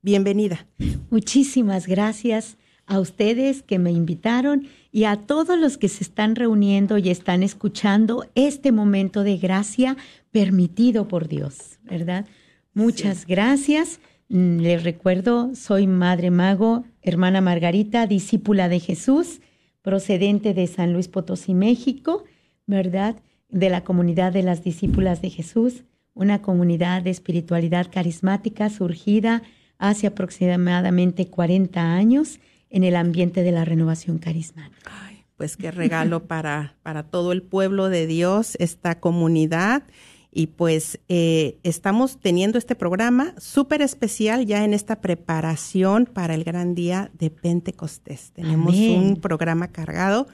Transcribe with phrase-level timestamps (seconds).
[0.00, 0.68] Bienvenida.
[1.10, 2.56] Muchísimas gracias
[2.88, 7.42] a ustedes que me invitaron y a todos los que se están reuniendo y están
[7.42, 9.96] escuchando este momento de gracia
[10.32, 12.24] permitido por Dios, ¿verdad?
[12.72, 14.00] Muchas gracias.
[14.30, 19.40] Mm, les recuerdo, soy Madre Mago, hermana Margarita, discípula de Jesús,
[19.82, 22.24] procedente de San Luis Potosí, México,
[22.66, 23.16] ¿verdad?
[23.50, 25.84] De la comunidad de las discípulas de Jesús,
[26.14, 29.42] una comunidad de espiritualidad carismática surgida
[29.78, 32.40] hace aproximadamente 40 años
[32.70, 34.90] en el ambiente de la renovación carismática.
[35.06, 39.82] Ay, pues qué regalo para, para todo el pueblo de Dios, esta comunidad.
[40.30, 46.44] Y pues eh, estamos teniendo este programa súper especial ya en esta preparación para el
[46.44, 48.32] gran día de Pentecostés.
[48.32, 50.28] Tenemos un programa cargado,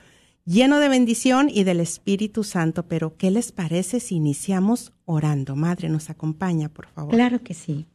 [0.44, 2.86] lleno de bendición y del Espíritu Santo.
[2.86, 5.54] Pero, ¿qué les parece si iniciamos orando?
[5.54, 7.14] Madre, nos acompaña, por favor.
[7.14, 7.86] Claro que sí.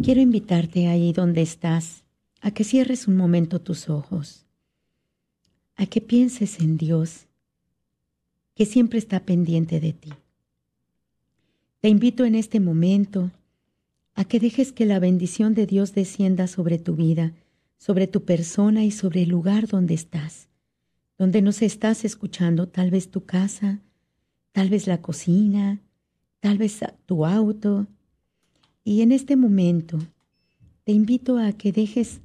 [0.00, 2.04] Quiero invitarte ahí donde estás
[2.46, 4.46] a que cierres un momento tus ojos,
[5.74, 7.26] a que pienses en Dios,
[8.54, 10.12] que siempre está pendiente de ti
[11.86, 13.30] te invito en este momento
[14.16, 17.32] a que dejes que la bendición de Dios descienda sobre tu vida,
[17.78, 20.48] sobre tu persona y sobre el lugar donde estás,
[21.16, 23.82] donde nos estás escuchando, tal vez tu casa,
[24.50, 25.80] tal vez la cocina,
[26.40, 27.86] tal vez tu auto.
[28.82, 29.98] Y en este momento
[30.82, 32.20] te invito a que dejes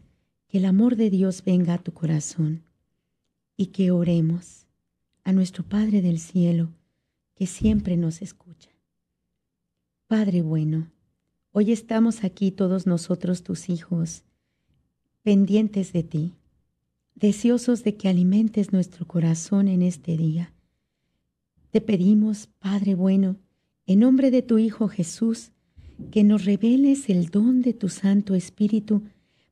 [0.51, 2.63] que el amor de Dios venga a tu corazón
[3.55, 4.67] y que oremos
[5.23, 6.73] a nuestro Padre del cielo,
[7.35, 8.69] que siempre nos escucha.
[10.07, 10.91] Padre bueno,
[11.53, 14.23] hoy estamos aquí todos nosotros tus hijos,
[15.23, 16.33] pendientes de ti,
[17.15, 20.51] deseosos de que alimentes nuestro corazón en este día.
[21.69, 23.37] Te pedimos, Padre bueno,
[23.85, 25.51] en nombre de tu Hijo Jesús,
[26.11, 29.03] que nos reveles el don de tu Santo Espíritu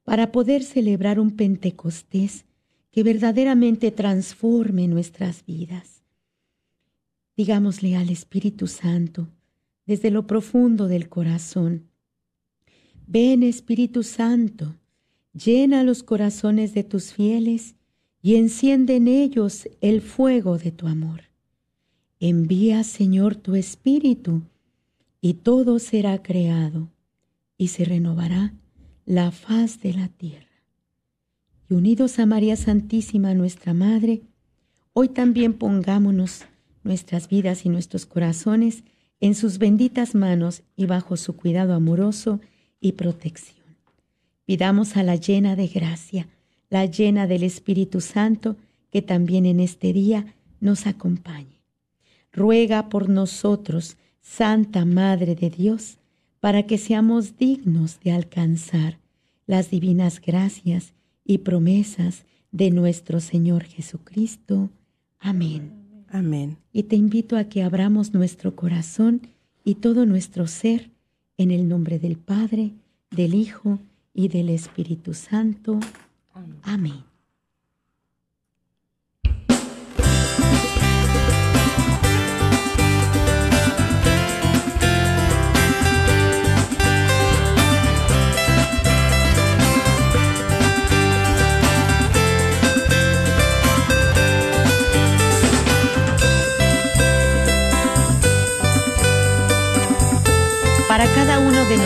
[0.09, 2.43] para poder celebrar un Pentecostés
[2.89, 6.01] que verdaderamente transforme nuestras vidas.
[7.37, 9.27] Digámosle al Espíritu Santo,
[9.85, 11.91] desde lo profundo del corazón,
[13.05, 14.73] ven Espíritu Santo,
[15.31, 17.75] llena los corazones de tus fieles
[18.19, 21.25] y enciende en ellos el fuego de tu amor.
[22.19, 24.41] Envía, Señor, tu Espíritu,
[25.21, 26.89] y todo será creado,
[27.59, 28.55] y se renovará
[29.09, 30.45] la faz de la tierra.
[31.67, 34.21] Y unidos a María Santísima, nuestra Madre,
[34.93, 36.45] hoy también pongámonos
[36.83, 38.83] nuestras vidas y nuestros corazones
[39.19, 42.39] en sus benditas manos y bajo su cuidado amoroso
[42.79, 43.65] y protección.
[44.45, 46.27] Pidamos a la llena de gracia,
[46.69, 48.57] la llena del Espíritu Santo,
[48.91, 51.63] que también en este día nos acompañe
[52.31, 55.97] ruega por nosotros, Santa Madre de Dios,
[56.39, 58.99] para que seamos dignos de alcanzar
[59.45, 60.93] las divinas gracias
[61.25, 64.69] y promesas de nuestro Señor Jesucristo.
[65.19, 66.05] Amén.
[66.09, 66.57] Amén.
[66.71, 69.21] Y te invito a que abramos nuestro corazón
[69.63, 70.89] y todo nuestro ser
[71.37, 72.71] en el nombre del Padre,
[73.11, 73.79] del Hijo
[74.13, 75.79] y del Espíritu Santo.
[76.63, 77.08] Amén.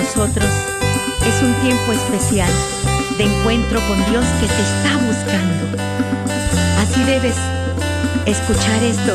[0.03, 2.51] Es un tiempo especial
[3.17, 5.77] de encuentro con Dios que te está buscando.
[6.81, 7.37] Así debes
[8.25, 9.13] escuchar esto.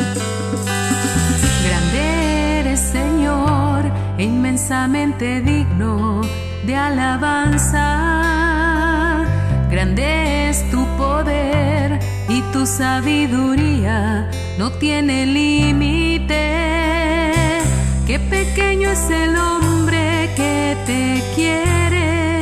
[1.67, 6.23] Grande eres Señor inmensamente digno
[6.65, 7.85] de alabanza.
[9.71, 11.99] Grande es tu poder
[12.31, 16.35] y tu sabiduría no tiene límite.
[18.07, 19.78] Qué pequeño es el hombre
[20.87, 22.41] te quiere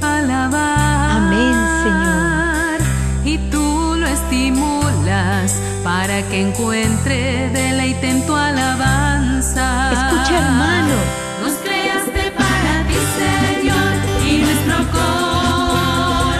[0.00, 1.10] alabar.
[1.10, 2.78] Amén, Señor.
[3.24, 9.92] Y tú lo estimulas para que encuentre deleite en tu alabanza.
[9.92, 10.94] Escucha, hermano.
[11.42, 13.92] Nos creaste para ti, Señor,
[14.28, 16.36] y nuestro corazón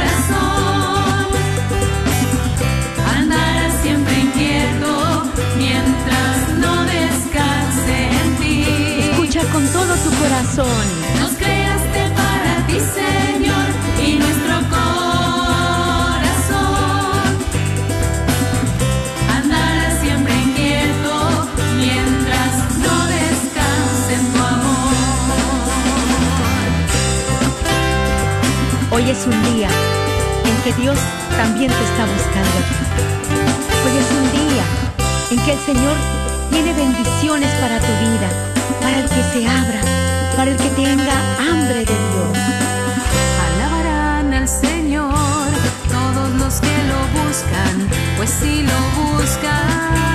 [3.16, 4.90] andará siempre inquieto
[5.58, 8.64] mientras no descanse en ti.
[9.10, 10.95] Escucha con todo tu corazón.
[29.26, 29.68] Un día
[30.44, 30.98] en que Dios
[31.36, 32.58] también te está buscando.
[33.84, 34.64] Hoy es un día
[35.30, 35.96] en que el Señor
[36.50, 38.28] tiene bendiciones para tu vida,
[38.80, 39.80] para el que se abra,
[40.36, 42.38] para el que tenga hambre de Dios.
[43.46, 45.48] Alabarán al Señor
[45.90, 50.05] todos los que lo buscan, pues si lo buscan,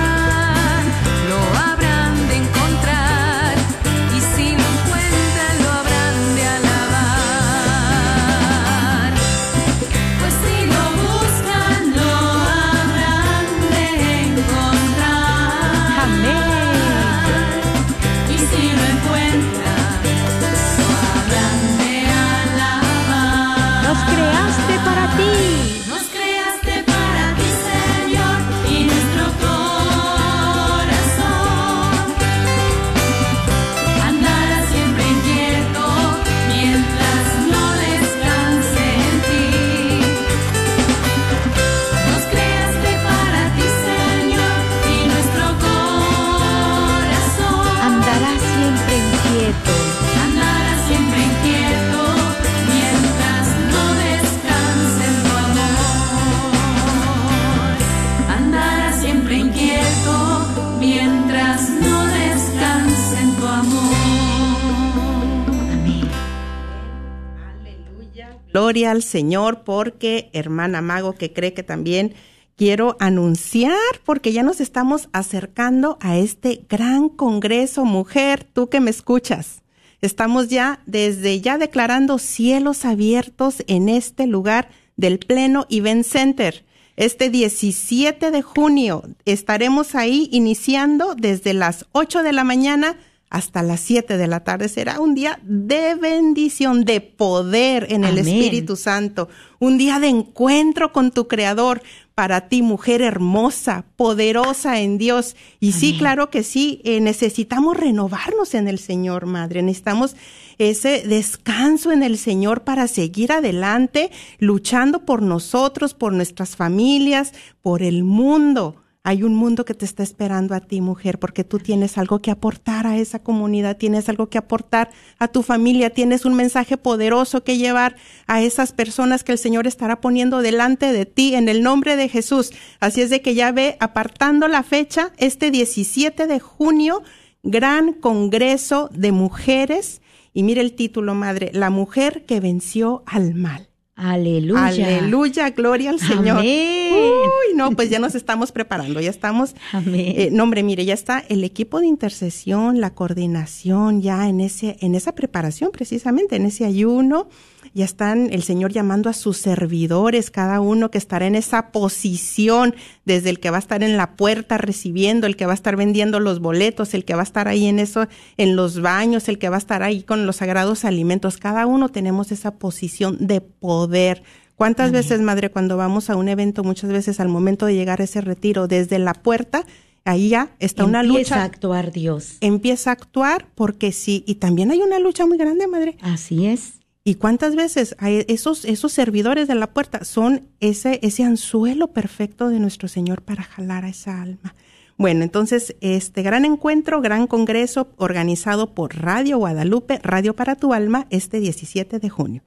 [68.92, 72.14] al Señor, porque hermana Mago que cree que también
[72.56, 78.90] quiero anunciar porque ya nos estamos acercando a este gran congreso, mujer, tú que me
[78.90, 79.62] escuchas.
[80.00, 86.64] Estamos ya desde ya declarando cielos abiertos en este lugar del Pleno Event Center.
[86.96, 92.96] Este 17 de junio estaremos ahí iniciando desde las 8 de la mañana
[93.32, 94.68] hasta las 7 de la tarde.
[94.68, 100.92] Será un día de bendición, de poder en el Espíritu Santo, un día de encuentro
[100.92, 101.82] con tu Creador
[102.14, 105.34] para ti, mujer hermosa, poderosa en Dios.
[105.60, 109.62] Y sí, claro que sí, eh, necesitamos renovarnos en el Señor, Madre.
[109.62, 110.14] Necesitamos
[110.58, 114.10] ese descanso en el Señor para seguir adelante,
[114.40, 118.81] luchando por nosotros, por nuestras familias, por el mundo.
[119.04, 122.30] Hay un mundo que te está esperando a ti, mujer, porque tú tienes algo que
[122.30, 127.42] aportar a esa comunidad, tienes algo que aportar a tu familia, tienes un mensaje poderoso
[127.42, 127.96] que llevar
[128.28, 132.08] a esas personas que el Señor estará poniendo delante de ti en el nombre de
[132.08, 132.52] Jesús.
[132.78, 137.02] Así es de que ya ve apartando la fecha, este 17 de junio,
[137.42, 140.00] gran congreso de mujeres.
[140.32, 143.71] Y mire el título, madre, la mujer que venció al mal.
[143.94, 144.66] Aleluya.
[144.66, 146.38] Aleluya, gloria al Señor.
[146.38, 146.94] Amén.
[146.94, 149.54] Uy, no, pues ya nos estamos preparando, ya estamos.
[149.72, 150.14] Amén.
[150.16, 154.76] Eh, no, hombre, mire, ya está el equipo de intercesión, la coordinación, ya en ese,
[154.80, 157.28] en esa preparación, precisamente, en ese ayuno.
[157.74, 162.74] Ya están el Señor llamando a sus servidores, cada uno que estará en esa posición,
[163.06, 165.76] desde el que va a estar en la puerta recibiendo, el que va a estar
[165.76, 169.38] vendiendo los boletos, el que va a estar ahí en eso, en los baños, el
[169.38, 171.38] que va a estar ahí con los sagrados alimentos.
[171.38, 174.22] Cada uno tenemos esa posición de poder.
[174.54, 178.04] ¿Cuántas veces, madre, cuando vamos a un evento, muchas veces al momento de llegar a
[178.04, 179.64] ese retiro, desde la puerta,
[180.04, 181.18] ahí ya está una lucha.
[181.18, 182.36] Empieza a actuar Dios.
[182.40, 185.96] Empieza a actuar porque sí, y también hay una lucha muy grande, madre.
[186.02, 186.81] Así es.
[187.04, 192.48] ¿Y cuántas veces hay esos, esos servidores de la puerta son ese, ese anzuelo perfecto
[192.48, 194.54] de nuestro Señor para jalar a esa alma?
[194.98, 201.08] Bueno, entonces, este gran encuentro, gran congreso organizado por Radio Guadalupe, Radio para tu Alma,
[201.10, 202.42] este 17 de junio.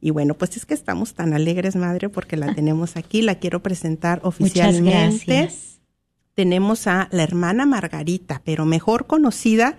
[0.00, 3.62] Y bueno, pues es que estamos tan alegres, madre, porque la tenemos aquí, la quiero
[3.62, 4.80] presentar oficialmente.
[4.80, 5.80] Muchas gracias.
[6.34, 9.76] Tenemos a la hermana Margarita, pero mejor conocida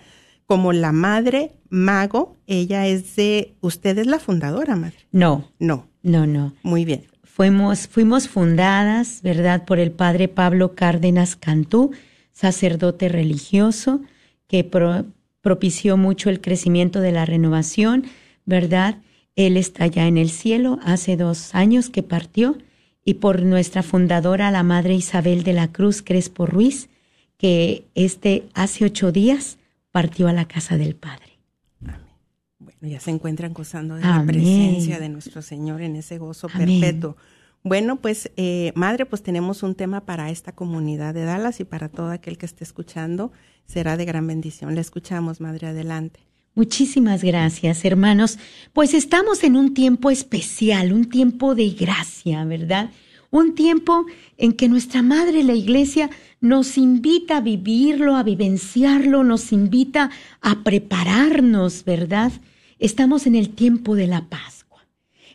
[0.49, 2.35] como la madre mago.
[2.47, 4.95] Ella es de, usted es la fundadora, madre.
[5.11, 6.53] No, No, no, no.
[6.63, 7.03] muy bien.
[7.23, 11.91] Fuimos, fuimos fundadas, ¿verdad?, por el padre Pablo Cárdenas Cantú,
[12.33, 14.01] sacerdote religioso,
[14.47, 15.05] que pro-
[15.41, 18.05] propició mucho el crecimiento de la renovación,
[18.45, 18.97] ¿verdad?
[19.35, 22.57] Él está ya en el cielo, hace dos años que partió,
[23.05, 26.89] y por nuestra fundadora, la madre Isabel de la Cruz Crespo Ruiz,
[27.37, 29.58] que este hace ocho días
[29.91, 31.39] partió a la casa del Padre.
[32.59, 34.27] Bueno, ya se encuentran gozando de la Amén.
[34.27, 36.81] presencia de nuestro Señor en ese gozo Amén.
[36.81, 37.15] perpetuo.
[37.63, 41.89] Bueno, pues, eh, madre, pues tenemos un tema para esta comunidad de Dallas y para
[41.89, 43.31] todo aquel que esté escuchando.
[43.65, 44.75] Será de gran bendición.
[44.75, 46.21] Le escuchamos, madre, adelante.
[46.55, 48.39] Muchísimas gracias, hermanos.
[48.73, 52.91] Pues estamos en un tiempo especial, un tiempo de gracia, ¿verdad?
[53.29, 54.05] Un tiempo
[54.37, 56.09] en que nuestra Madre, la Iglesia,
[56.41, 60.09] nos invita a vivirlo, a vivenciarlo, nos invita
[60.41, 62.31] a prepararnos, ¿verdad?
[62.79, 64.85] Estamos en el tiempo de la Pascua,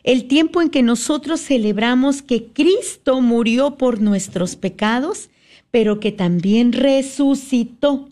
[0.03, 5.29] el tiempo en que nosotros celebramos que Cristo murió por nuestros pecados,
[5.69, 8.09] pero que también resucitó,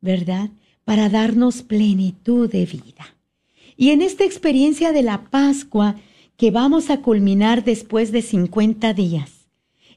[0.00, 0.50] ¿verdad?
[0.84, 3.16] Para darnos plenitud de vida.
[3.76, 5.96] Y en esta experiencia de la Pascua
[6.36, 9.30] que vamos a culminar después de 50 días,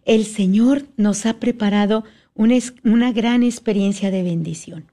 [0.06, 2.06] el Señor nos ha preparado
[2.38, 4.92] una, gran experiencia de bendición.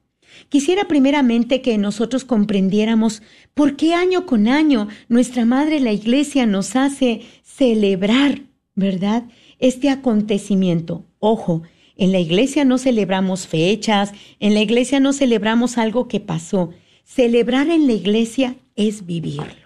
[0.48, 3.22] Quisiera primeramente que nosotros comprendiéramos
[3.54, 8.42] por qué año con año nuestra Madre la Iglesia nos hace celebrar,
[8.74, 9.24] ¿verdad?
[9.60, 11.04] Este acontecimiento.
[11.20, 11.62] Ojo,
[11.96, 16.70] en la Iglesia no celebramos fechas, en la Iglesia no celebramos algo que pasó.
[17.04, 19.64] Celebrar en la Iglesia es vivirlo.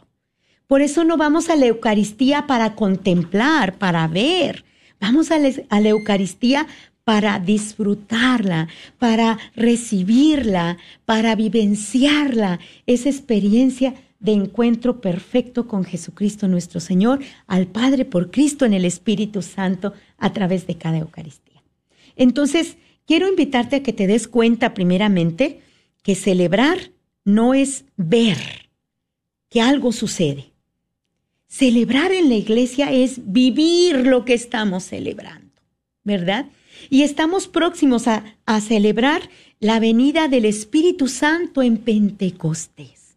[0.67, 4.67] Por eso no vamos a la Eucaristía para contemplar, para ver.
[5.01, 6.67] Vamos a la, a la Eucaristía
[7.09, 17.21] para disfrutarla, para recibirla, para vivenciarla, esa experiencia de encuentro perfecto con Jesucristo nuestro Señor,
[17.47, 21.63] al Padre por Cristo en el Espíritu Santo a través de cada Eucaristía.
[22.15, 25.63] Entonces, quiero invitarte a que te des cuenta primeramente
[26.03, 26.91] que celebrar
[27.25, 28.69] no es ver
[29.49, 30.53] que algo sucede.
[31.47, 35.55] Celebrar en la iglesia es vivir lo que estamos celebrando,
[36.05, 36.51] ¿verdad?
[36.91, 38.25] Y estamos próximos a,
[38.61, 39.23] celebrar
[39.61, 43.17] la venida del Espíritu Santo en Pentecostés.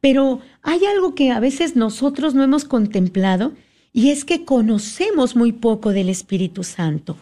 [0.00, 3.52] Pero hay algo que a veces nosotros no hemos contemplado
[3.92, 7.16] y es que conocemos muy poco del Espíritu Santo.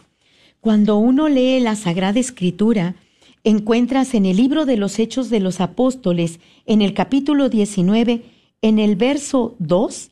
[0.61, 2.95] cuando uno lee la Sagrada Escritura,
[3.43, 8.23] encuentras en el libro de los Hechos de los Apóstoles, en el capítulo 19,
[8.63, 10.09] en el verso 2,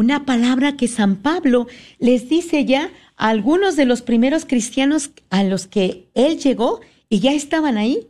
[0.00, 1.66] una palabra que San Pablo
[1.98, 6.80] les dice ya a algunos de los primeros cristianos a los que él llegó
[7.10, 8.08] y ya estaban ahí,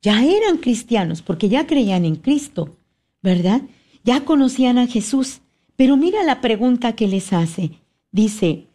[0.00, 2.76] ya eran cristianos porque ya creían en Cristo,
[3.22, 3.62] ¿verdad?
[4.04, 5.40] Ya conocían a Jesús.
[5.74, 7.72] Pero mira la pregunta que les hace.
[8.12, 8.68] Dice,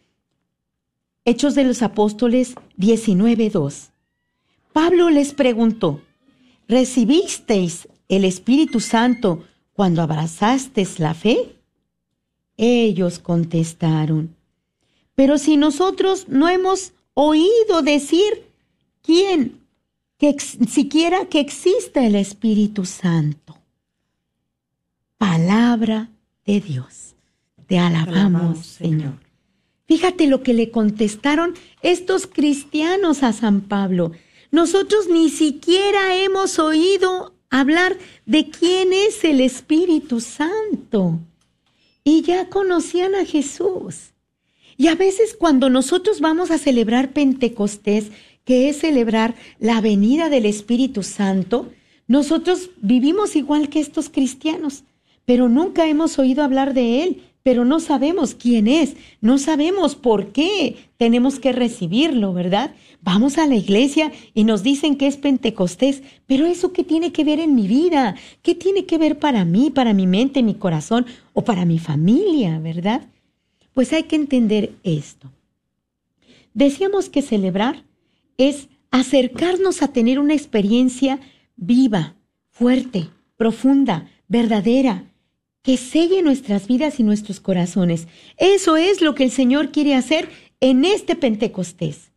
[1.24, 3.90] Hechos de los Apóstoles 19.2.
[4.74, 6.02] Pablo les preguntó,
[6.68, 11.57] ¿recibisteis el Espíritu Santo cuando abrazasteis la fe?
[12.58, 14.36] Ellos contestaron,
[15.14, 18.44] pero si nosotros no hemos oído decir
[19.02, 19.60] quién,
[20.18, 23.56] que siquiera que exista el Espíritu Santo.
[25.16, 26.10] Palabra
[26.44, 27.14] de Dios.
[27.66, 29.14] Te alabamos, Señor.
[29.86, 34.12] Fíjate lo que le contestaron estos cristianos a San Pablo.
[34.50, 37.96] Nosotros ni siquiera hemos oído hablar
[38.26, 41.20] de quién es el Espíritu Santo.
[42.04, 44.12] Y ya conocían a Jesús.
[44.76, 48.12] Y a veces cuando nosotros vamos a celebrar Pentecostés,
[48.44, 51.70] que es celebrar la venida del Espíritu Santo,
[52.06, 54.84] nosotros vivimos igual que estos cristianos,
[55.26, 60.32] pero nunca hemos oído hablar de Él, pero no sabemos quién es, no sabemos por
[60.32, 62.74] qué tenemos que recibirlo, ¿verdad?
[63.00, 67.24] Vamos a la iglesia y nos dicen que es Pentecostés, pero eso qué tiene que
[67.24, 71.06] ver en mi vida, qué tiene que ver para mí, para mi mente, mi corazón
[71.32, 73.08] o para mi familia, ¿verdad?
[73.72, 75.30] Pues hay que entender esto.
[76.54, 77.84] Decíamos que celebrar
[78.36, 81.20] es acercarnos a tener una experiencia
[81.56, 82.16] viva,
[82.50, 85.04] fuerte, profunda, verdadera,
[85.68, 88.08] que selle nuestras vidas y nuestros corazones.
[88.38, 92.10] Eso es lo que el Señor quiere hacer en este Pentecostés.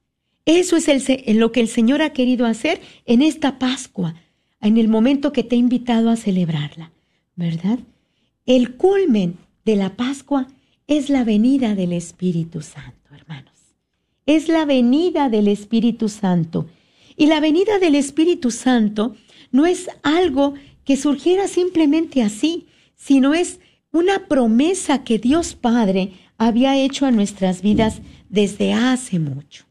[0.46, 0.88] Eso es
[1.36, 4.15] lo que el Señor ha querido hacer en esta Pascua,
[4.62, 6.94] en el momento que te he invitado a celebrarla,
[7.35, 7.79] ¿verdad?
[8.46, 9.35] El culmen
[9.66, 10.48] de la Pascua
[10.87, 13.51] es la venida del Espíritu Santo, hermanos.
[14.27, 16.70] Es la venida del Espíritu Santo.
[17.18, 19.18] Y la venida del Espíritu Santo
[19.51, 20.53] no es algo
[20.85, 22.68] que surgiera simplemente así,
[23.01, 23.59] sino es
[23.92, 29.66] una promesa que Dios Padre había hecho a nuestras vidas desde hace mucho.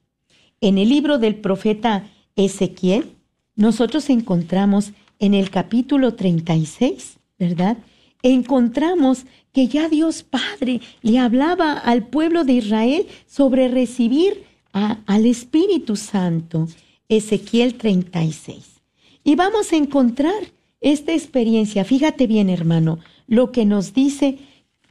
[0.60, 3.16] En el libro del profeta Ezequiel,
[3.54, 7.78] nosotros encontramos en el capítulo 36, ¿verdad?
[8.22, 15.94] Encontramos que ya Dios Padre le hablaba al pueblo de Israel sobre recibir al Espíritu
[15.94, 16.66] Santo.
[17.08, 18.82] Ezequiel 36.
[19.24, 24.38] Y vamos a encontrar esta experiencia, fíjate bien hermano, lo que nos dice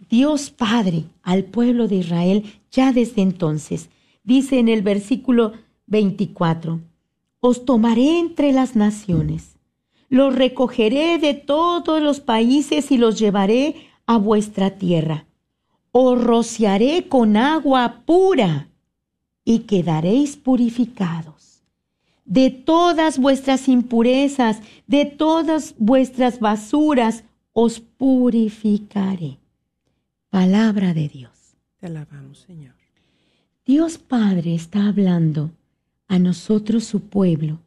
[0.10, 3.90] Dios Padre al pueblo de Israel ya desde entonces.
[4.24, 5.54] Dice en el versículo
[5.88, 6.80] 24,
[7.40, 9.56] Os tomaré entre las naciones,
[10.10, 13.76] los recogeré de todos los países y los llevaré
[14.06, 15.26] a vuestra tierra.
[15.92, 18.70] Os rociaré con agua pura
[19.44, 21.39] y quedaréis purificados.
[22.30, 29.40] De todas vuestras impurezas, de todas vuestras basuras, os purificaré.
[30.30, 31.32] Palabra de Dios.
[31.80, 32.76] Te alabamos, Señor.
[33.66, 35.50] Dios Padre está hablando
[36.08, 37.62] a nosotros, su pueblo,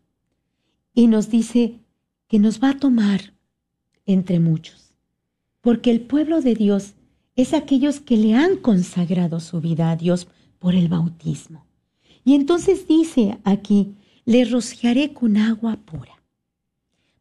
[0.95, 1.81] y nos dice
[2.29, 3.33] que nos va a tomar
[4.07, 4.95] entre muchos,
[5.61, 6.95] porque el pueblo de Dios
[7.35, 10.29] es aquellos que le han consagrado su vida a Dios
[10.61, 11.67] por el bautismo.
[12.25, 16.23] Y entonces dice aquí, le rociaré con agua pura.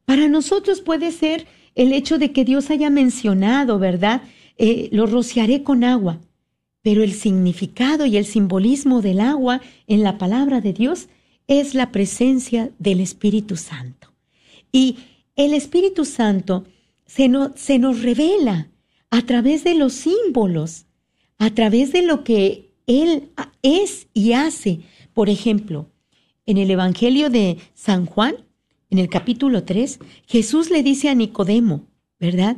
[0.06, 4.24] Para nosotros puede ser el hecho de que Dios haya mencionado, ¿verdad?
[4.58, 6.20] Eh, lo rociaré con agua.
[6.82, 11.08] Pero el significado y el simbolismo del agua en la palabra de Dios
[11.48, 14.12] es la presencia del Espíritu Santo.
[14.72, 14.98] Y
[15.36, 16.66] el Espíritu Santo
[17.06, 18.70] se, se nos revela
[19.10, 20.86] a través de los símbolos,
[21.38, 23.30] a través de lo que Él
[23.62, 24.80] es y hace.
[25.14, 25.91] Por ejemplo,
[26.52, 28.36] en el Evangelio de San Juan,
[28.90, 31.86] en el capítulo 3, Jesús le dice a Nicodemo,
[32.20, 32.58] ¿verdad?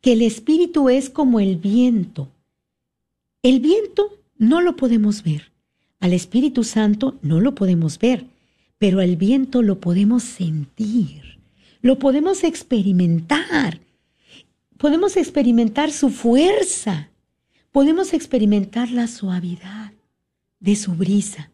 [0.00, 2.30] Que el Espíritu es como el viento.
[3.42, 5.52] El viento no lo podemos ver.
[6.00, 8.24] Al Espíritu Santo no lo podemos ver,
[8.78, 11.38] pero al viento lo podemos sentir,
[11.82, 13.80] lo podemos experimentar.
[14.78, 17.10] Podemos experimentar su fuerza,
[17.72, 19.92] podemos experimentar la suavidad
[20.60, 21.50] de su brisa.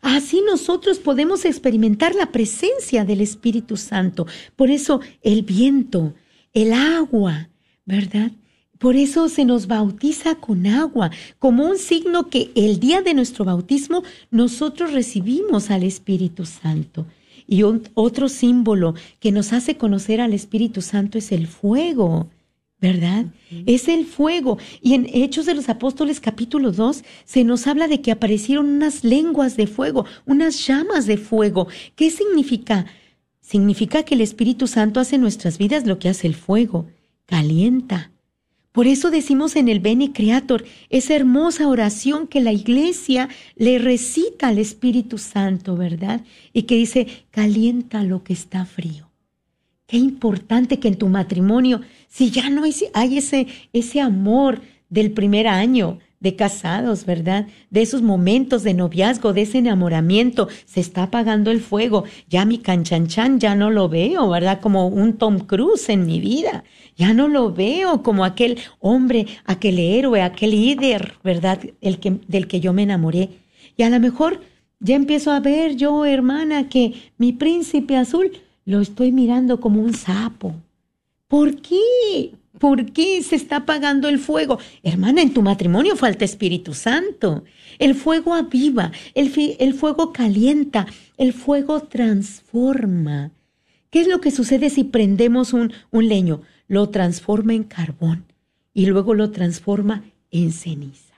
[0.00, 4.26] Así nosotros podemos experimentar la presencia del Espíritu Santo.
[4.56, 6.14] Por eso el viento,
[6.54, 7.50] el agua,
[7.84, 8.32] ¿verdad?
[8.78, 13.44] Por eso se nos bautiza con agua, como un signo que el día de nuestro
[13.44, 17.06] bautismo nosotros recibimos al Espíritu Santo.
[17.46, 22.30] Y otro símbolo que nos hace conocer al Espíritu Santo es el fuego,
[22.80, 23.26] ¿verdad?
[23.66, 24.58] Es el fuego.
[24.80, 29.04] Y en Hechos de los Apóstoles capítulo 2 se nos habla de que aparecieron unas
[29.04, 31.68] lenguas de fuego, unas llamas de fuego.
[31.94, 32.86] ¿Qué significa?
[33.40, 36.86] Significa que el Espíritu Santo hace en nuestras vidas lo que hace el fuego,
[37.26, 38.12] calienta.
[38.72, 44.48] Por eso decimos en el Bene Creator esa hermosa oración que la iglesia le recita
[44.48, 46.22] al Espíritu Santo, ¿verdad?
[46.52, 49.09] Y que dice, calienta lo que está frío.
[49.90, 55.48] Qué importante que en tu matrimonio, si ya no hay, ese, ese amor del primer
[55.48, 57.48] año, de casados, ¿verdad?
[57.70, 62.04] De esos momentos de noviazgo, de ese enamoramiento, se está apagando el fuego.
[62.28, 64.60] Ya mi canchanchan ya no lo veo, ¿verdad?
[64.60, 66.62] Como un Tom Cruise en mi vida.
[66.96, 71.58] Ya no lo veo como aquel hombre, aquel héroe, aquel líder, ¿verdad?
[71.80, 73.30] El que, del que yo me enamoré.
[73.76, 74.40] Y a lo mejor
[74.78, 78.30] ya empiezo a ver yo, hermana, que mi príncipe azul
[78.70, 80.54] lo estoy mirando como un sapo.
[81.26, 82.32] ¿Por qué?
[82.58, 84.58] ¿Por qué se está apagando el fuego?
[84.82, 87.44] Hermana, en tu matrimonio falta Espíritu Santo.
[87.78, 93.32] El fuego aviva, el, el, fuego calienta, el fuego transforma.
[93.90, 96.42] ¿Qué es lo que sucede si prendemos un, un leño?
[96.68, 98.24] Lo transforma en carbón
[98.72, 101.09] y luego lo transforma en ceniza.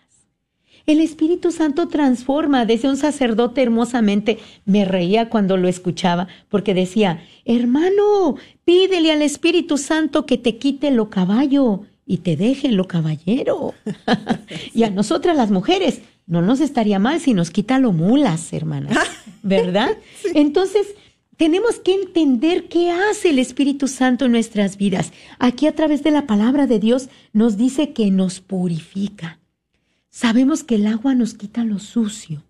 [0.87, 7.23] El Espíritu Santo transforma, decía un sacerdote hermosamente, me reía cuando lo escuchaba, porque decía,
[7.45, 13.75] hermano, pídele al Espíritu Santo que te quite lo caballo y te deje lo caballero.
[14.75, 18.97] y a nosotras las mujeres, no nos estaría mal si nos quita lo mulas, hermanas,
[19.42, 19.97] ¿verdad?
[20.35, 20.95] Entonces,
[21.37, 25.12] tenemos que entender qué hace el Espíritu Santo en nuestras vidas.
[25.38, 29.38] Aquí a través de la palabra de Dios nos dice que nos purifica
[30.14, 32.42] Sabemos que el agua nos quita lo sucio.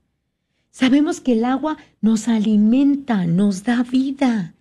[0.72, 4.55] Sabemos que el agua nos alimenta, nos da vida.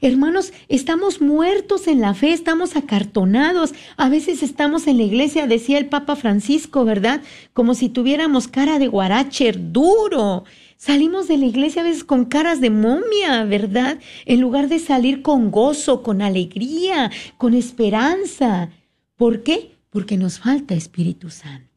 [0.00, 3.74] Hermanos, estamos muertos en la fe, estamos acartonados.
[3.98, 7.20] A veces estamos en la iglesia, decía el Papa Francisco, ¿verdad?
[7.52, 10.44] Como si tuviéramos cara de guaracher duro.
[10.78, 13.98] Salimos de la iglesia a veces con caras de momia, ¿verdad?
[14.24, 18.70] En lugar de salir con gozo, con alegría, con esperanza.
[19.16, 19.76] ¿Por qué?
[19.90, 21.69] Porque nos falta Espíritu Santo.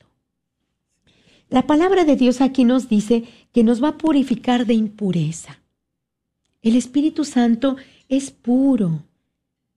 [1.53, 5.59] La palabra de Dios aquí nos dice que nos va a purificar de impureza.
[6.63, 7.75] El Espíritu Santo
[8.09, 9.03] es puro.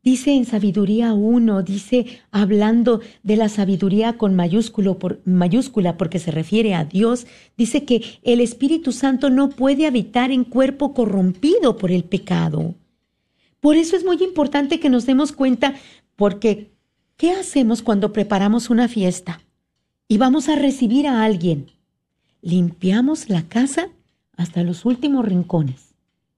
[0.02, 6.30] Dice en sabiduría 1, dice hablando de la sabiduría con mayúsculo por, mayúscula porque se
[6.30, 7.26] refiere a Dios,
[7.58, 12.74] dice que el Espíritu Santo no puede habitar en cuerpo corrompido por el pecado.
[13.60, 15.74] Por eso es muy importante que nos demos cuenta
[16.16, 16.70] porque
[17.18, 19.42] ¿qué hacemos cuando preparamos una fiesta?
[20.08, 21.70] Y vamos a recibir a alguien.
[22.42, 23.88] Limpiamos la casa
[24.36, 25.94] hasta los últimos rincones,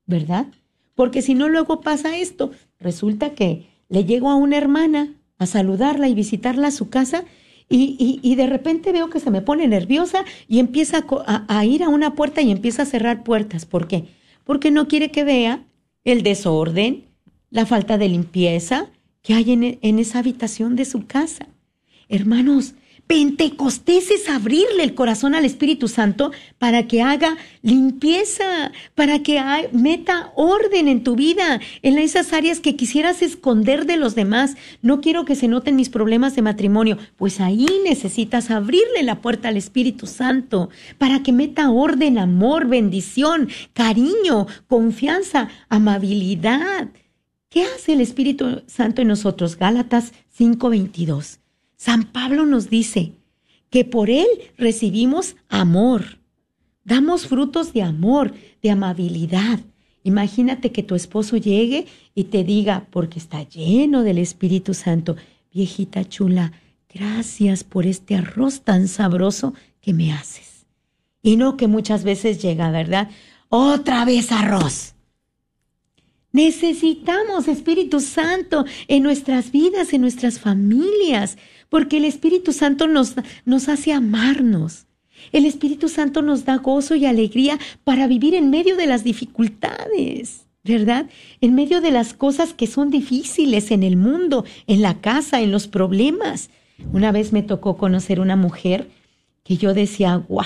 [0.07, 0.46] ¿verdad?
[0.94, 2.50] Porque si no, luego pasa esto.
[2.81, 7.24] Resulta que le llego a una hermana a saludarla y visitarla a su casa
[7.70, 12.14] y, de repente veo que se me pone nerviosa y empieza a, ir a una
[12.14, 13.66] puerta y empieza a cerrar puertas.
[13.66, 14.07] ¿Por qué?
[14.44, 15.64] Porque no quiere que vea
[16.04, 17.04] el desorden,
[17.50, 18.87] la falta de limpieza
[19.20, 21.46] que hay en, en esa habitación de su casa.
[22.09, 22.74] Hermanos,
[23.09, 29.42] Pentecostés es abrirle el corazón al Espíritu Santo para que haga limpieza, para que
[29.73, 34.57] meta orden en tu vida, en esas áreas que quisieras esconder de los demás.
[34.83, 36.99] No quiero que se noten mis problemas de matrimonio.
[37.16, 40.68] Pues ahí necesitas abrirle la puerta al Espíritu Santo
[40.99, 46.88] para que meta orden, amor, bendición, cariño, confianza, amabilidad.
[47.49, 49.57] ¿Qué hace el Espíritu Santo en nosotros?
[49.57, 51.38] Gálatas 5:22.
[51.78, 53.12] San Pablo nos dice
[53.70, 56.18] que por Él recibimos amor,
[56.82, 59.60] damos frutos de amor, de amabilidad.
[60.02, 61.86] Imagínate que tu esposo llegue
[62.16, 65.14] y te diga, porque está lleno del Espíritu Santo,
[65.54, 66.52] viejita chula,
[66.92, 70.66] gracias por este arroz tan sabroso que me haces.
[71.22, 73.08] Y no que muchas veces llega, ¿verdad?
[73.50, 74.94] Otra vez arroz.
[76.32, 81.38] Necesitamos Espíritu Santo en nuestras vidas, en nuestras familias
[81.68, 84.87] porque el Espíritu Santo nos, nos hace amarnos.
[85.33, 90.46] El Espíritu Santo nos da gozo y alegría para vivir en medio de las dificultades,
[90.64, 91.07] ¿verdad?
[91.40, 95.50] En medio de las cosas que son difíciles en el mundo, en la casa, en
[95.50, 96.50] los problemas.
[96.92, 98.88] Una vez me tocó conocer una mujer
[99.44, 100.44] que yo decía, wow,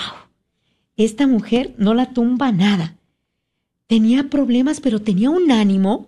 [0.97, 2.95] esta mujer no la tumba nada.
[3.87, 6.07] Tenía problemas, pero tenía un ánimo.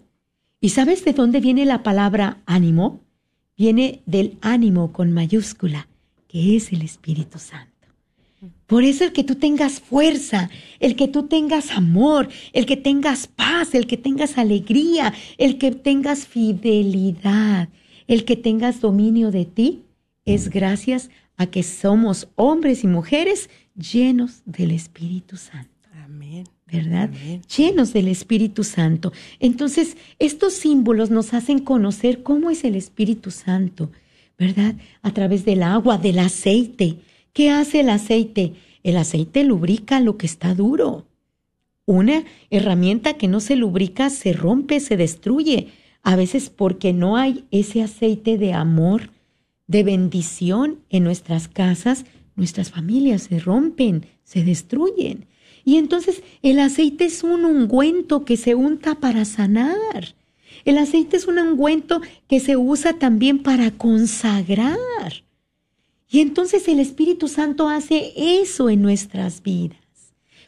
[0.60, 3.02] ¿Y sabes de dónde viene la palabra ánimo?
[3.58, 5.88] Viene del ánimo con mayúscula,
[6.28, 7.72] que es el Espíritu Santo.
[8.68, 13.28] Por eso el que tú tengas fuerza, el que tú tengas amor, el que tengas
[13.28, 17.70] paz, el que tengas alegría, el que tengas fidelidad,
[18.08, 19.84] el que tengas dominio de ti,
[20.26, 25.75] es gracias a que somos hombres y mujeres llenos del Espíritu Santo.
[26.68, 26.84] Amén.
[26.84, 27.10] ¿Verdad?
[27.56, 29.14] Llenos del Espíritu Santo.
[29.40, 33.92] Entonces, estos símbolos nos hacen conocer cómo es el Espíritu Santo,
[34.38, 34.76] ¿verdad?
[35.02, 36.98] A través del agua, del aceite.
[37.34, 38.54] ¿Qué hace el aceite?
[38.84, 41.06] El aceite lubrica lo que está duro.
[41.86, 45.68] Una herramienta que no se lubrica se rompe, se destruye.
[46.02, 49.10] A veces porque no hay ese aceite de amor,
[49.68, 55.26] de bendición en nuestras casas, nuestras familias se rompen, se destruyen.
[55.66, 60.16] Y entonces el aceite es un ungüento que se unta para sanar.
[60.64, 64.78] El aceite es un ungüento que se usa también para consagrar.
[66.08, 69.80] Y entonces el Espíritu Santo hace eso en nuestras vidas.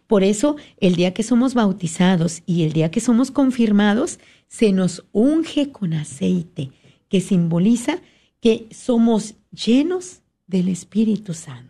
[0.05, 5.03] Por eso, el día que somos bautizados y el día que somos confirmados, se nos
[5.11, 6.71] unge con aceite,
[7.09, 7.99] que simboliza
[8.39, 11.66] que somos llenos del Espíritu Santo.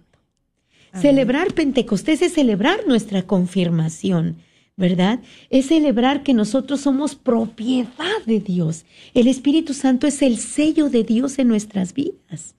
[1.02, 4.38] Celebrar Pentecostés es celebrar nuestra confirmación,
[4.76, 5.20] ¿verdad?
[5.50, 8.86] Es celebrar que nosotros somos propiedad de Dios.
[9.14, 12.56] El Espíritu Santo es el sello de Dios en nuestras vidas.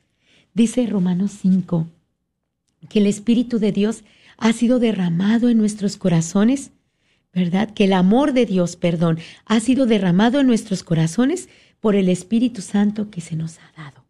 [0.55, 1.87] Dice Romanos 5
[2.89, 4.05] que el Espíritu de Dios
[4.37, 6.71] ha sido derramado en nuestros corazones,
[7.33, 7.73] ¿verdad?
[7.75, 11.49] Que el amor de Dios, perdón, ha sido derramado en nuestros corazones
[11.81, 14.05] por el Espíritu Santo que se nos ha dado.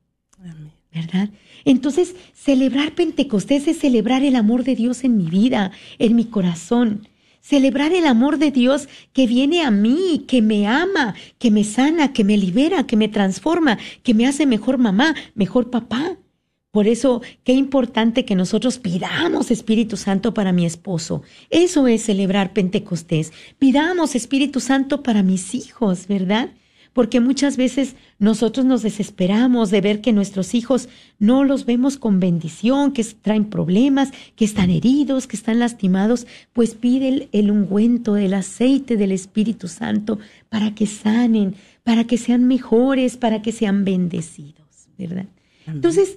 [0.98, 1.30] ¿Verdad?
[1.64, 7.06] Entonces, celebrar Pentecostés es celebrar el amor de Dios en mi vida, en mi corazón.
[7.40, 12.12] Celebrar el amor de Dios que viene a mí, que me ama, que me sana,
[12.12, 16.16] que me libera, que me transforma, que me hace mejor mamá, mejor papá.
[16.72, 21.22] Por eso, qué importante que nosotros pidamos Espíritu Santo para mi esposo.
[21.48, 23.32] Eso es celebrar Pentecostés.
[23.58, 26.50] Pidamos Espíritu Santo para mis hijos, ¿verdad?
[26.98, 30.88] Porque muchas veces nosotros nos desesperamos de ver que nuestros hijos
[31.20, 36.26] no los vemos con bendición, que traen problemas, que están heridos, que están lastimados.
[36.52, 42.48] Pues pide el, ungüento, el aceite del Espíritu Santo para que sanen, para que sean
[42.48, 45.26] mejores, para que sean bendecidos, ¿verdad?
[45.66, 46.16] Entonces,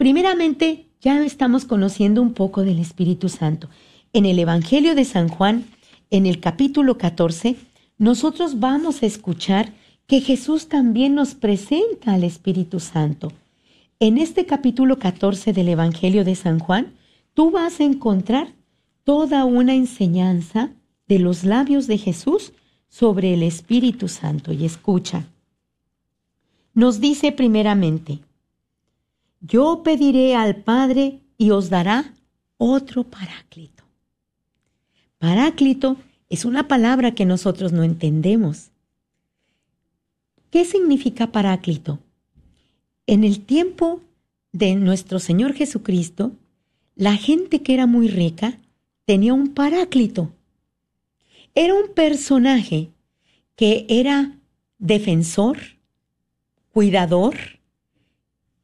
[0.00, 3.68] Primeramente, ya estamos conociendo un poco del Espíritu Santo.
[4.14, 5.66] En el Evangelio de San Juan,
[6.10, 7.56] en el capítulo 14,
[7.98, 9.74] nosotros vamos a escuchar
[10.10, 13.30] que Jesús también nos presenta al Espíritu Santo.
[14.00, 16.94] En este capítulo 14 del Evangelio de San Juan,
[17.32, 18.52] tú vas a encontrar
[19.04, 20.72] toda una enseñanza
[21.06, 22.52] de los labios de Jesús
[22.88, 24.52] sobre el Espíritu Santo.
[24.52, 25.26] Y escucha,
[26.74, 28.18] nos dice primeramente,
[29.40, 32.14] yo pediré al Padre y os dará
[32.58, 33.84] otro paráclito.
[35.18, 38.70] Paráclito es una palabra que nosotros no entendemos.
[40.50, 42.00] ¿Qué significa paráclito?
[43.06, 44.00] En el tiempo
[44.52, 46.32] de nuestro Señor Jesucristo,
[46.96, 48.58] la gente que era muy rica
[49.04, 50.32] tenía un paráclito.
[51.54, 52.90] Era un personaje
[53.54, 54.38] que era
[54.78, 55.58] defensor,
[56.72, 57.36] cuidador,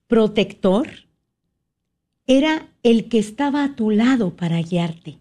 [0.09, 0.89] protector,
[2.27, 5.19] era el que estaba a tu lado para guiarte.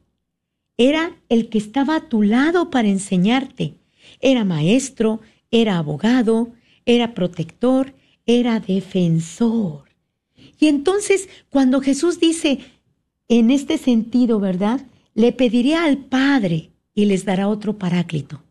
[0.78, 3.76] Era el que estaba a tu lado para enseñarte.
[4.20, 5.22] Era maestro,
[5.62, 6.54] era abogado,
[6.86, 7.94] era protector,
[8.26, 9.86] era defensor.
[10.60, 12.60] Y entonces, cuando Jesús dice,
[13.28, 14.86] en este sentido, ¿verdad?
[15.14, 18.44] Le pediré al Padre y les dará otro paráclito.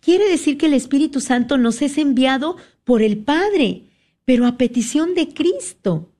[0.00, 3.84] Quiere decir que el Espíritu Santo nos es enviado por el Padre
[4.24, 6.12] pero a petición de Cristo,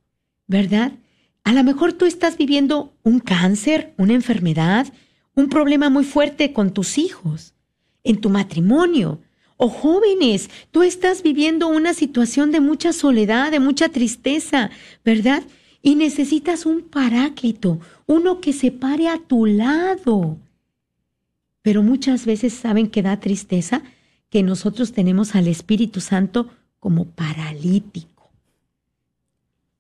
[0.47, 0.93] ¿verdad?
[1.43, 4.93] A lo mejor tú estás viviendo un cáncer, una enfermedad,
[5.35, 7.55] un problema muy fuerte con tus hijos,
[8.03, 9.21] en tu matrimonio,
[9.57, 14.71] o jóvenes, tú estás viviendo una situación de mucha soledad, de mucha tristeza,
[15.05, 15.43] ¿verdad?
[15.83, 20.39] Y necesitas un paráclito, uno que se pare a tu lado.
[21.63, 23.83] Pero muchas veces saben que da tristeza
[24.29, 26.49] que nosotros tenemos al Espíritu Santo
[26.81, 28.31] como paralítico.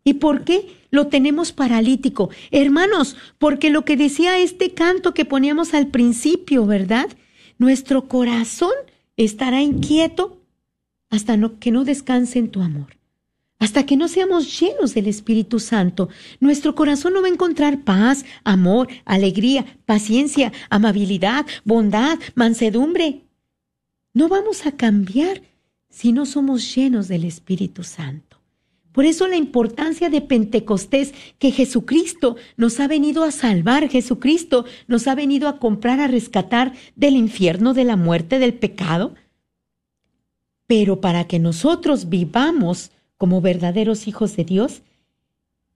[0.04, 2.30] ¿Y por qué lo tenemos paralítico?
[2.50, 7.08] Hermanos, porque lo que decía este canto que poníamos al principio, ¿verdad?
[7.58, 8.72] Nuestro corazón
[9.16, 10.40] estará inquieto
[11.10, 12.98] hasta que no descanse en tu amor.
[13.58, 16.08] Hasta que no seamos llenos del Espíritu Santo,
[16.40, 23.22] nuestro corazón no va a encontrar paz, amor, alegría, paciencia, amabilidad, bondad, mansedumbre.
[24.12, 25.42] No vamos a cambiar
[25.88, 28.33] si no somos llenos del Espíritu Santo.
[28.94, 35.08] Por eso la importancia de Pentecostés, que Jesucristo nos ha venido a salvar, Jesucristo nos
[35.08, 39.16] ha venido a comprar, a rescatar del infierno, de la muerte, del pecado.
[40.68, 44.82] Pero para que nosotros vivamos como verdaderos hijos de Dios,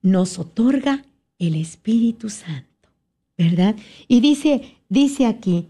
[0.01, 1.03] nos otorga
[1.39, 2.87] el Espíritu Santo,
[3.37, 3.75] ¿verdad?
[4.07, 5.67] Y dice, dice aquí,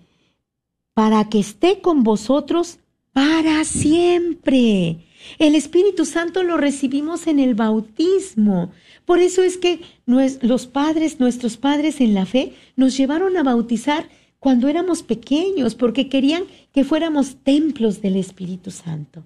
[0.93, 2.77] para que esté con vosotros
[3.13, 5.05] para siempre.
[5.37, 8.71] El Espíritu Santo lo recibimos en el bautismo.
[9.05, 14.09] Por eso es que los padres, nuestros padres en la fe, nos llevaron a bautizar
[14.39, 19.23] cuando éramos pequeños, porque querían que fuéramos templos del Espíritu Santo.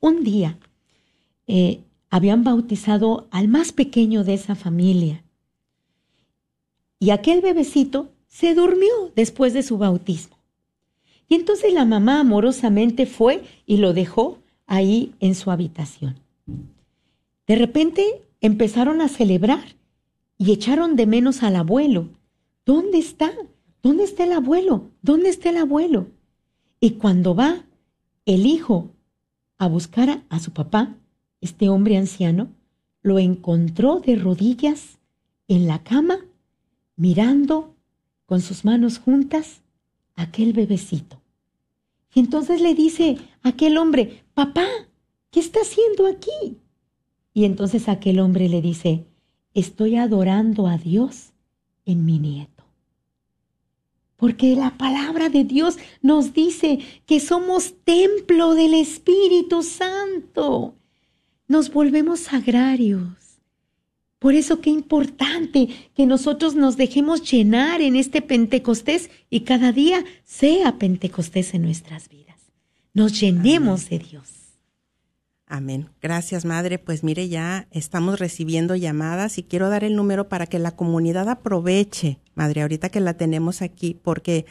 [0.00, 0.58] Un día
[1.46, 5.24] eh, habían bautizado al más pequeño de esa familia
[6.98, 10.35] y aquel bebecito se durmió después de su bautismo.
[11.28, 16.20] Y entonces la mamá amorosamente fue y lo dejó ahí en su habitación.
[17.46, 19.64] De repente empezaron a celebrar
[20.38, 22.08] y echaron de menos al abuelo.
[22.64, 23.32] ¿Dónde está?
[23.82, 24.90] ¿Dónde está el abuelo?
[25.02, 26.08] ¿Dónde está el abuelo?
[26.80, 27.64] Y cuando va
[28.24, 28.90] el hijo
[29.58, 30.96] a buscar a, su papá,
[31.40, 32.48] este hombre anciano,
[33.02, 34.98] lo encontró de rodillas
[35.48, 36.18] en la cama,
[36.96, 37.74] mirando
[38.26, 39.62] con sus manos juntas
[40.16, 41.20] aquel bebecito.
[42.14, 44.66] Y entonces le dice aquel hombre, papá,
[45.30, 46.58] ¿qué está haciendo aquí?
[47.34, 49.04] Y entonces aquel hombre le dice,
[49.52, 51.32] estoy adorando a Dios
[51.84, 52.64] en mi nieto.
[54.16, 60.74] Porque la palabra de Dios nos dice que somos templo del Espíritu Santo.
[61.48, 63.25] Nos volvemos sagrarios.
[64.18, 70.04] Por eso qué importante que nosotros nos dejemos llenar en este Pentecostés y cada día
[70.24, 72.36] sea Pentecostés en nuestras vidas.
[72.94, 74.36] Nos llenemos de Dios.
[75.46, 75.90] Amén.
[76.02, 76.78] Gracias, Madre.
[76.78, 81.28] Pues mire, ya estamos recibiendo llamadas y quiero dar el número para que la comunidad
[81.28, 84.46] aproveche, Madre, ahorita que la tenemos aquí, porque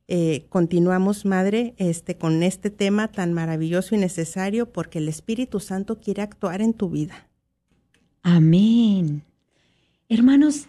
[0.07, 5.99] eh, continuamos, Madre, este, con este tema tan maravilloso y necesario porque el Espíritu Santo
[5.99, 7.29] quiere actuar en tu vida.
[8.23, 9.23] Amén.
[10.09, 10.67] Hermanos,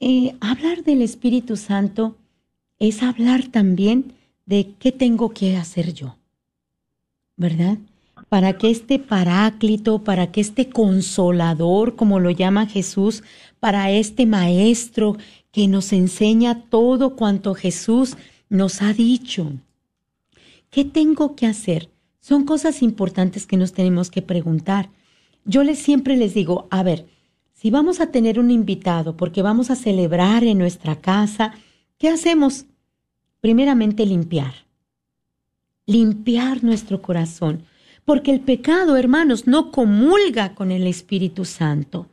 [0.00, 2.16] eh, hablar del Espíritu Santo
[2.80, 4.14] es hablar también
[4.46, 6.16] de qué tengo que hacer yo,
[7.36, 7.78] ¿verdad?
[8.28, 13.22] Para que este paráclito, para que este consolador, como lo llama Jesús,
[13.60, 15.16] para este maestro
[15.52, 18.16] que nos enseña todo cuanto Jesús
[18.50, 19.52] nos ha dicho.
[20.70, 21.88] ¿Qué tengo que hacer?
[22.20, 24.90] Son cosas importantes que nos tenemos que preguntar.
[25.46, 27.06] Yo les siempre les digo, a ver,
[27.54, 31.54] si vamos a tener un invitado porque vamos a celebrar en nuestra casa,
[31.96, 32.66] ¿qué hacemos?
[33.40, 34.52] Primeramente limpiar.
[35.86, 37.64] Limpiar nuestro corazón,
[38.04, 42.06] porque el pecado, hermanos, no comulga con el Espíritu Santo.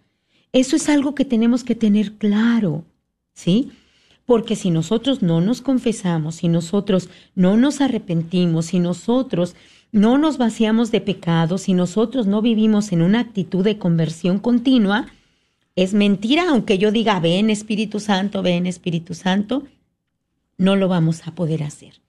[0.51, 2.85] Eso es algo que tenemos que tener claro,
[3.33, 3.71] ¿sí?
[4.27, 9.55] Porque si nosotros no nos confesamos, si nosotros no nos arrepentimos, si nosotros
[9.93, 15.07] no nos vaciamos de pecado, si nosotros no vivimos en una actitud de conversión continua,
[15.77, 19.63] es mentira, aunque yo diga, ven Espíritu Santo, ven Espíritu Santo,
[20.57, 22.01] no lo vamos a poder hacer.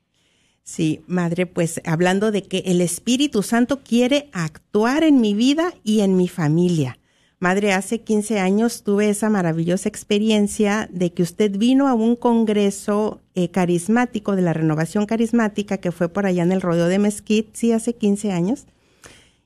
[0.65, 6.01] Sí, madre, pues hablando de que el Espíritu Santo quiere actuar en mi vida y
[6.01, 6.99] en mi familia.
[7.41, 13.21] Madre, hace 15 años tuve esa maravillosa experiencia de que usted vino a un congreso
[13.37, 17.51] eh, carismático de la renovación carismática que fue por allá en el rodeo de Mesquite,
[17.53, 18.67] sí, hace 15 años.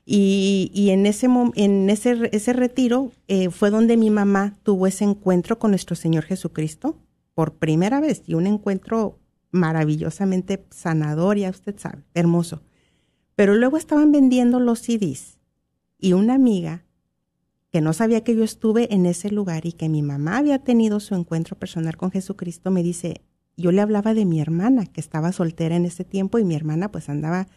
[0.05, 5.03] Y, y en ese, en ese, ese retiro eh, fue donde mi mamá tuvo ese
[5.03, 6.97] encuentro con nuestro Señor Jesucristo
[7.35, 9.19] por primera vez y un encuentro
[9.51, 12.63] maravillosamente sanador, ya usted sabe, hermoso.
[13.35, 15.37] Pero luego estaban vendiendo los CDs
[15.99, 16.83] y una amiga
[17.73, 20.99] que no sabía que yo estuve en ese lugar y que mi mamá había tenido
[20.99, 23.21] su encuentro personal con Jesucristo, me dice,
[23.57, 26.91] yo le hablaba de mi hermana, que estaba soltera en ese tiempo y mi hermana
[26.91, 27.47] pues andaba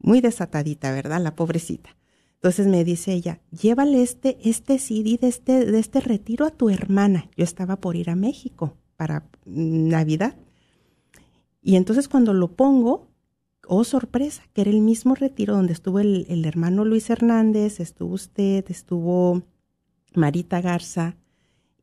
[0.00, 1.22] muy desatadita, ¿verdad?
[1.22, 1.96] La pobrecita.
[2.34, 6.68] Entonces me dice ella, llévale este, este CD de este, de este retiro a tu
[6.68, 7.30] hermana.
[7.36, 10.34] Yo estaba por ir a México para Navidad.
[11.62, 13.06] Y entonces cuando lo pongo,
[13.68, 18.14] oh sorpresa, que era el mismo retiro donde estuvo el, el hermano Luis Hernández, estuvo
[18.14, 19.44] usted, estuvo
[20.14, 21.16] Marita Garza,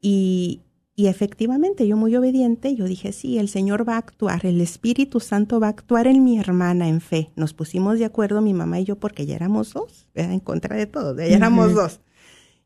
[0.01, 0.61] y,
[0.95, 5.19] y efectivamente yo muy obediente, yo dije, sí, el Señor va a actuar, el Espíritu
[5.19, 7.31] Santo va a actuar en mi hermana en fe.
[7.35, 10.87] Nos pusimos de acuerdo, mi mamá y yo, porque ya éramos dos, en contra de
[10.87, 12.01] todo, ya éramos dos.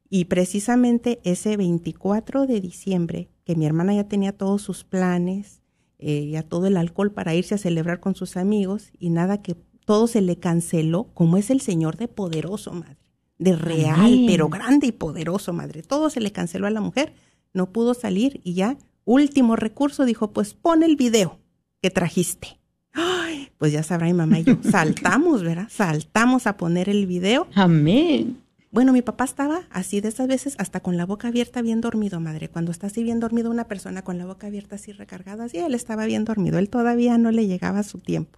[0.09, 5.61] Y precisamente ese 24 de diciembre, que mi hermana ya tenía todos sus planes,
[5.99, 9.55] eh, ya todo el alcohol para irse a celebrar con sus amigos, y nada que
[9.85, 13.00] todo se le canceló, como es el Señor de poderoso, madre
[13.41, 15.81] de real, pero grande y poderoso, madre.
[15.81, 17.13] Todo se le canceló a la mujer,
[17.53, 21.39] no pudo salir y ya, último recurso, dijo, pues pon el video
[21.81, 22.59] que trajiste.
[22.93, 25.67] Ay, pues ya sabrá mi mamá y yo, saltamos, ¿verdad?
[25.71, 27.47] Saltamos a poner el video.
[27.55, 28.37] Amén.
[28.69, 32.19] Bueno, mi papá estaba así de esas veces, hasta con la boca abierta, bien dormido,
[32.19, 32.47] madre.
[32.47, 35.73] Cuando está así bien dormido una persona con la boca abierta así recargada, así él
[35.73, 36.59] estaba bien dormido.
[36.59, 38.37] Él todavía no le llegaba su tiempo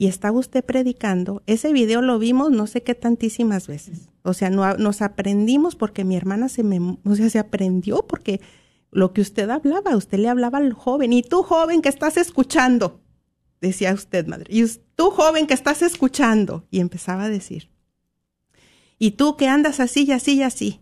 [0.00, 4.08] y estaba usted predicando, ese video lo vimos no sé qué tantísimas veces.
[4.22, 8.40] O sea, no, nos aprendimos porque mi hermana se me, o sea, se aprendió porque
[8.90, 13.02] lo que usted hablaba, usted le hablaba al joven, y tú joven que estás escuchando,
[13.60, 17.68] decía usted, madre, y tú joven que estás escuchando, y empezaba a decir,
[18.98, 20.80] y tú que andas así y así y así,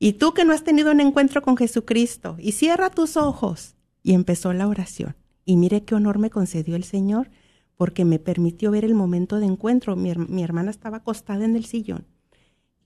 [0.00, 3.76] y tú que no has tenido un encuentro con Jesucristo, y cierra tus ojos.
[4.02, 5.14] Y empezó la oración.
[5.44, 7.30] Y mire qué honor me concedió el Señor
[7.76, 9.96] porque me permitió ver el momento de encuentro.
[9.96, 12.06] Mi, hermana estaba acostada en el sillón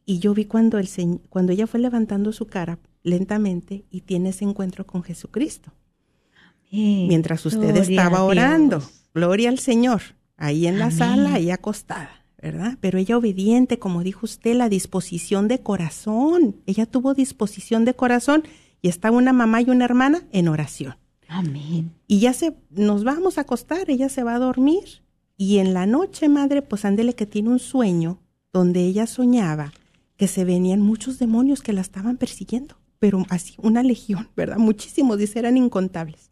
[0.04, 0.88] y yo vi cuando, el,
[1.28, 5.72] cuando ella fue levantando su cara lentamente y tiene ese encuentro con Jesucristo.
[6.70, 8.82] Mientras usted estaba orando.
[9.14, 10.02] Gloria al Señor.
[10.36, 12.76] Ahí en la sala, ahí acostada, ¿verdad?
[12.80, 16.56] Pero ella obediente, como dijo usted, la disposición de corazón.
[16.66, 18.42] Ella tuvo disposición de corazón
[18.82, 20.96] y está una mamá y una hermana en oración.
[21.28, 21.92] Amén.
[22.06, 25.02] Y ya se, nos vamos a acostar, ella se va a dormir.
[25.36, 28.18] Y en la noche, madre, pues ándele que tiene un sueño
[28.52, 29.72] donde ella soñaba
[30.16, 34.56] que se venían muchos demonios que la estaban persiguiendo, pero así, una legión, ¿verdad?
[34.56, 36.30] Muchísimos, dice, eran incontables.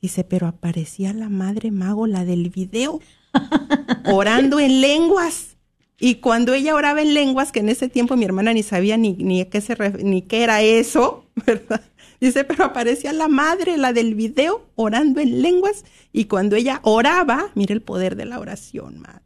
[0.00, 3.00] Dice, pero aparecía la madre mago, la del video,
[4.06, 5.56] orando en lenguas.
[6.00, 9.14] Y cuando ella oraba en lenguas, que en ese tiempo mi hermana ni sabía ni,
[9.14, 11.82] ni, qué, se, ni qué era eso, ¿verdad?
[12.20, 15.84] Dice, pero aparecía la madre, la del video, orando en lenguas.
[16.12, 19.22] Y cuando ella oraba, mire el poder de la oración, madre.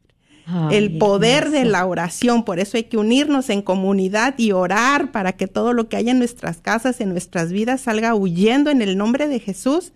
[0.71, 2.43] el poder de la oración.
[2.45, 6.11] Por eso hay que unirnos en comunidad y orar para que todo lo que haya
[6.11, 9.93] en nuestras casas, en nuestras vidas, salga huyendo en el nombre de Jesús.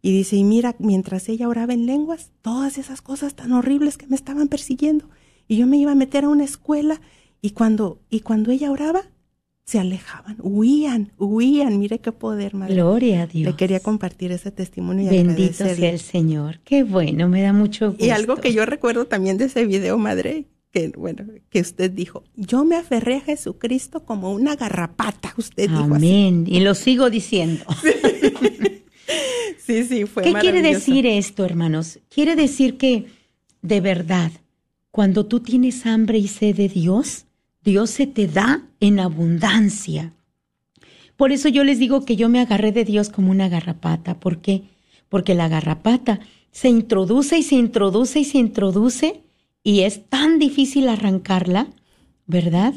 [0.00, 4.06] Y dice, y mira, mientras ella oraba en lenguas, todas esas cosas tan horribles que
[4.06, 5.08] me estaban persiguiendo.
[5.48, 7.00] Y yo me iba a meter a una escuela
[7.40, 9.02] y cuando, y cuando ella oraba,
[9.68, 11.78] se alejaban, huían, huían.
[11.78, 12.72] Mire qué poder, madre.
[12.72, 13.50] Gloria a Dios.
[13.50, 16.60] Le quería compartir ese testimonio y Bendito sea el Señor.
[16.64, 18.02] Qué bueno, me da mucho gusto.
[18.02, 22.24] Y algo que yo recuerdo también de ese video, madre, que bueno, que usted dijo,
[22.34, 26.46] yo me aferré a Jesucristo como una garrapata, usted dijo Amén.
[26.48, 27.66] Y lo sigo diciendo.
[29.64, 31.98] Sí, sí, fue ¿Qué quiere decir esto, hermanos?
[32.08, 33.04] Quiere decir que,
[33.60, 34.32] de verdad,
[34.90, 37.26] cuando tú tienes hambre y sed de Dios,
[37.68, 40.14] Dios se te da en abundancia.
[41.16, 44.18] Por eso yo les digo que yo me agarré de Dios como una garrapata.
[44.18, 44.62] ¿Por qué?
[45.10, 46.18] Porque la garrapata
[46.50, 49.22] se introduce y se introduce y se introduce
[49.62, 51.68] y es tan difícil arrancarla,
[52.26, 52.72] ¿verdad?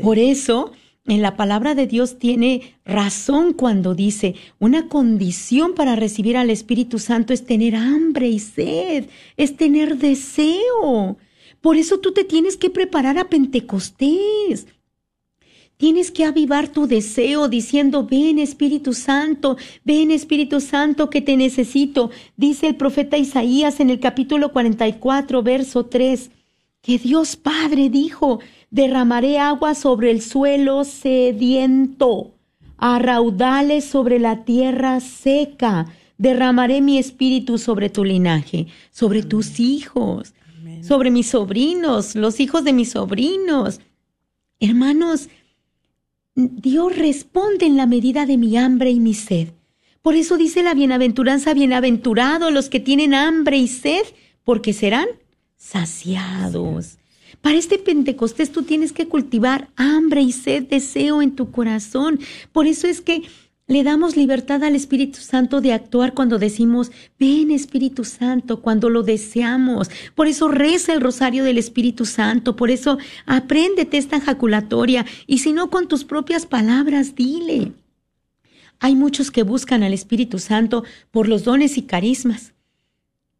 [0.00, 0.70] Por eso
[1.06, 7.00] en la palabra de Dios tiene razón cuando dice, una condición para recibir al Espíritu
[7.00, 11.16] Santo es tener hambre y sed, es tener deseo.
[11.66, 14.68] Por eso tú te tienes que preparar a Pentecostés.
[15.76, 22.12] Tienes que avivar tu deseo diciendo, ven Espíritu Santo, ven Espíritu Santo que te necesito.
[22.36, 26.30] Dice el profeta Isaías en el capítulo 44, verso 3,
[26.82, 28.38] que Dios Padre dijo,
[28.70, 32.36] derramaré agua sobre el suelo sediento,
[32.76, 40.35] a raudales sobre la tierra seca, derramaré mi espíritu sobre tu linaje, sobre tus hijos,
[40.86, 43.80] sobre mis sobrinos, los hijos de mis sobrinos.
[44.60, 45.28] Hermanos,
[46.34, 49.48] Dios responde en la medida de mi hambre y mi sed.
[50.02, 54.04] Por eso dice la bienaventuranza, bienaventurados los que tienen hambre y sed,
[54.44, 55.08] porque serán
[55.56, 56.98] saciados.
[57.40, 62.20] Para este Pentecostés tú tienes que cultivar hambre y sed, deseo en tu corazón.
[62.52, 63.22] Por eso es que
[63.68, 69.02] le damos libertad al Espíritu Santo de actuar cuando decimos, ven Espíritu Santo, cuando lo
[69.02, 69.90] deseamos.
[70.14, 75.52] Por eso reza el rosario del Espíritu Santo, por eso apréndete esta jaculatoria y si
[75.52, 77.72] no con tus propias palabras, dile.
[78.78, 82.52] Hay muchos que buscan al Espíritu Santo por los dones y carismas,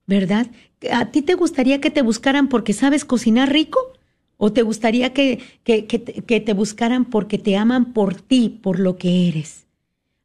[0.06, 0.48] ¿verdad?
[0.90, 3.78] ¿A ti te gustaría que te buscaran porque sabes cocinar rico?
[4.38, 8.80] ¿O te gustaría que, que, que, que te buscaran porque te aman por ti, por
[8.80, 9.65] lo que eres?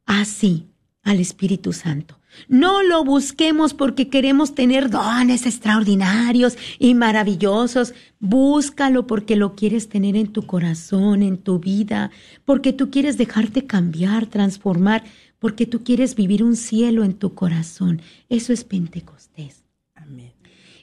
[0.06, 0.66] Así
[1.02, 2.18] al Espíritu Santo.
[2.48, 7.94] No lo busquemos porque queremos tener dones extraordinarios y maravillosos.
[8.20, 12.10] Búscalo porque lo quieres tener en tu corazón, en tu vida,
[12.44, 15.04] porque tú quieres dejarte cambiar, transformar,
[15.38, 18.00] porque tú quieres vivir un cielo en tu corazón.
[18.28, 19.64] Eso es Pentecostés.
[19.94, 20.32] Amén.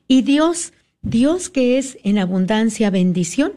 [0.07, 3.53] Y Dios, Dios que es en abundancia bendición,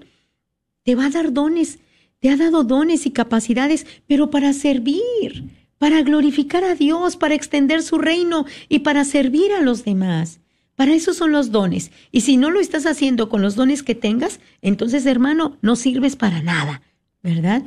[0.83, 1.79] te va a dar dones,
[2.23, 5.45] te ha dado dones y capacidades, pero para servir
[5.83, 10.39] para glorificar a Dios, para extender su reino y para servir a los demás.
[10.77, 11.91] Para eso son los dones.
[12.13, 16.15] Y si no lo estás haciendo con los dones que tengas, entonces, hermano, no sirves
[16.15, 16.83] para nada,
[17.21, 17.65] ¿verdad?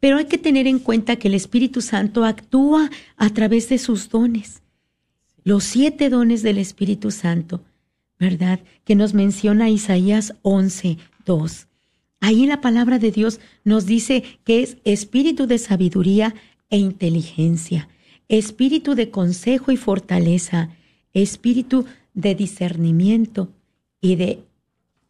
[0.00, 4.08] Pero hay que tener en cuenta que el Espíritu Santo actúa a través de sus
[4.08, 4.62] dones.
[5.44, 7.62] Los siete dones del Espíritu Santo,
[8.18, 8.58] ¿verdad?
[8.84, 11.65] Que nos menciona Isaías 11, 2.
[12.20, 16.34] Ahí la palabra de Dios nos dice que es espíritu de sabiduría,
[16.70, 17.88] e inteligencia,
[18.28, 20.70] espíritu de consejo y fortaleza,
[21.12, 23.52] espíritu de discernimiento
[24.00, 24.40] y de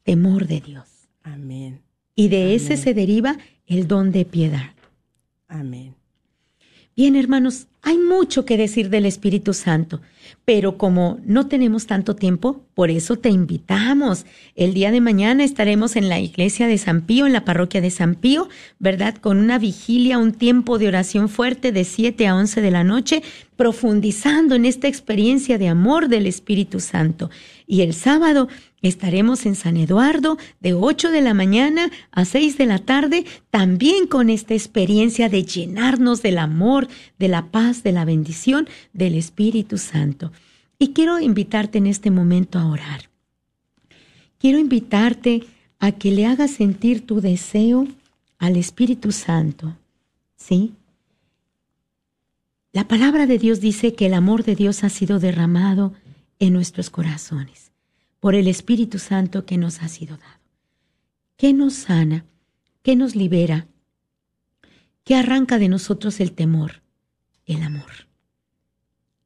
[0.02, 1.08] temor de Dios.
[1.22, 1.80] Amén.
[2.14, 4.74] Y de ese se deriva el don de piedad.
[5.48, 5.94] Amén.
[6.94, 10.00] Bien, hermanos, hay mucho que decir del Espíritu Santo,
[10.44, 14.26] pero como no tenemos tanto tiempo, por eso te invitamos.
[14.56, 17.92] El día de mañana estaremos en la iglesia de San Pío, en la parroquia de
[17.92, 18.48] San Pío,
[18.80, 19.14] ¿verdad?
[19.14, 23.22] Con una vigilia, un tiempo de oración fuerte de 7 a 11 de la noche,
[23.54, 27.30] profundizando en esta experiencia de amor del Espíritu Santo.
[27.68, 28.48] Y el sábado
[28.88, 34.06] estaremos en San Eduardo de 8 de la mañana a 6 de la tarde, también
[34.06, 39.78] con esta experiencia de llenarnos del amor, de la paz, de la bendición del Espíritu
[39.78, 40.32] Santo.
[40.78, 43.10] Y quiero invitarte en este momento a orar.
[44.38, 45.44] Quiero invitarte
[45.78, 47.86] a que le hagas sentir tu deseo
[48.38, 49.76] al Espíritu Santo.
[50.36, 50.74] ¿Sí?
[52.72, 55.94] La palabra de Dios dice que el amor de Dios ha sido derramado
[56.38, 57.66] en nuestros corazones
[58.26, 60.40] por el Espíritu Santo que nos ha sido dado.
[61.36, 62.24] ¿Qué nos sana?
[62.82, 63.68] ¿Qué nos libera?
[65.04, 66.82] ¿Qué arranca de nosotros el temor?
[67.44, 68.08] El amor.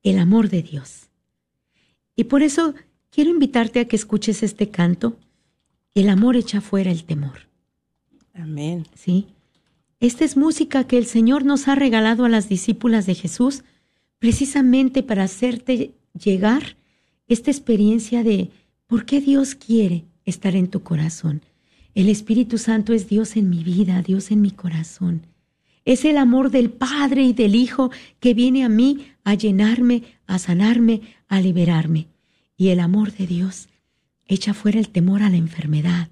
[0.02, 1.08] El amor de Dios.
[2.14, 2.74] Y por eso
[3.08, 5.16] quiero invitarte a que escuches este canto.
[5.94, 7.48] El amor echa fuera el temor.
[8.34, 8.86] Amén.
[8.94, 9.28] ¿Sí?
[9.98, 13.64] Esta es música que el Señor nos ha regalado a las discípulas de Jesús
[14.18, 16.76] precisamente para hacerte llegar
[17.28, 18.50] esta experiencia de
[18.90, 21.42] por qué Dios quiere estar en tu corazón.
[21.94, 25.28] El Espíritu Santo es Dios en mi vida, Dios en mi corazón.
[25.84, 30.40] Es el amor del Padre y del Hijo que viene a mí a llenarme, a
[30.40, 32.08] sanarme, a liberarme.
[32.56, 33.68] Y el amor de Dios
[34.26, 36.08] echa fuera el temor a la enfermedad,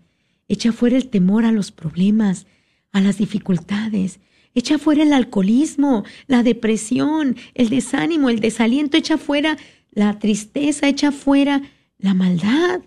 [0.46, 2.46] echa fuera el temor a los problemas,
[2.92, 4.20] a las dificultades.
[4.54, 9.58] Echa fuera el alcoholismo, la depresión, el desánimo, el desaliento, echa fuera
[9.90, 11.62] la tristeza, echa fuera
[11.98, 12.80] la maldad,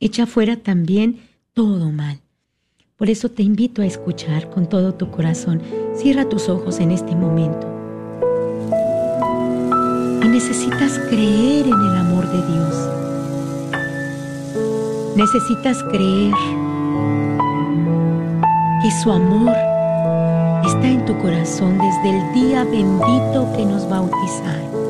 [0.00, 1.20] echa fuera también
[1.52, 2.20] todo mal.
[2.96, 5.62] Por eso te invito a escuchar con todo tu corazón.
[5.94, 7.68] Cierra tus ojos en este momento.
[10.24, 12.88] Y necesitas creer en el amor de Dios.
[15.16, 16.34] Necesitas creer
[18.82, 19.54] que su amor
[20.66, 24.81] está en tu corazón desde el día bendito que nos bautizaron.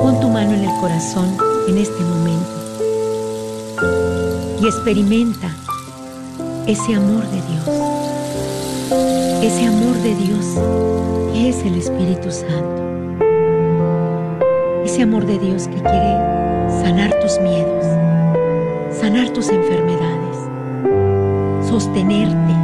[0.00, 1.36] Pon tu mano en el corazón
[1.68, 2.60] en este momento
[4.62, 5.50] y experimenta
[6.66, 7.68] ese amor de Dios,
[9.42, 10.46] ese amor de Dios
[11.34, 12.82] que es el Espíritu Santo,
[14.86, 16.16] ese amor de Dios que quiere
[16.82, 17.84] sanar tus miedos,
[18.98, 20.38] sanar tus enfermedades,
[21.68, 22.54] sostenerte,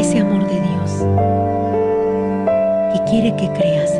[0.00, 1.04] ese amor de Dios
[2.92, 3.99] que quiere que creas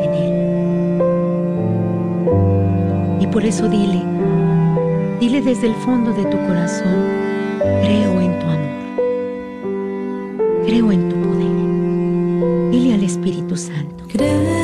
[3.31, 4.03] por eso dile,
[5.19, 7.07] dile desde el fondo de tu corazón,
[7.81, 9.05] creo en tu amor,
[10.65, 12.71] creo en tu poder.
[12.71, 14.05] Dile al Espíritu Santo.
[14.09, 14.60] Creo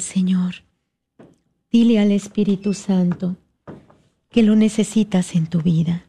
[0.00, 0.56] Señor,
[1.70, 3.36] dile al Espíritu Santo
[4.30, 6.04] que lo necesitas en tu vida.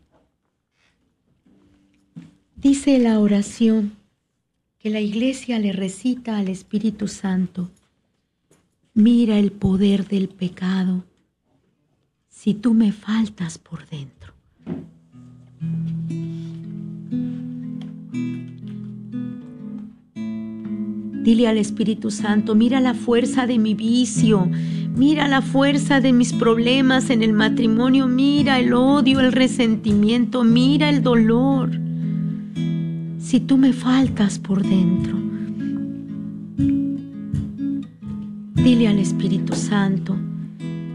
[2.55, 3.93] Dice la oración
[4.79, 7.69] que la iglesia le recita al Espíritu Santo.
[8.93, 11.05] Mira el poder del pecado
[12.29, 14.33] si tú me faltas por dentro.
[21.29, 24.49] Dile al Espíritu Santo, mira la fuerza de mi vicio,
[24.95, 30.89] mira la fuerza de mis problemas en el matrimonio, mira el odio, el resentimiento, mira
[30.89, 31.69] el dolor.
[33.19, 35.19] Si tú me faltas por dentro,
[38.55, 40.17] dile al Espíritu Santo,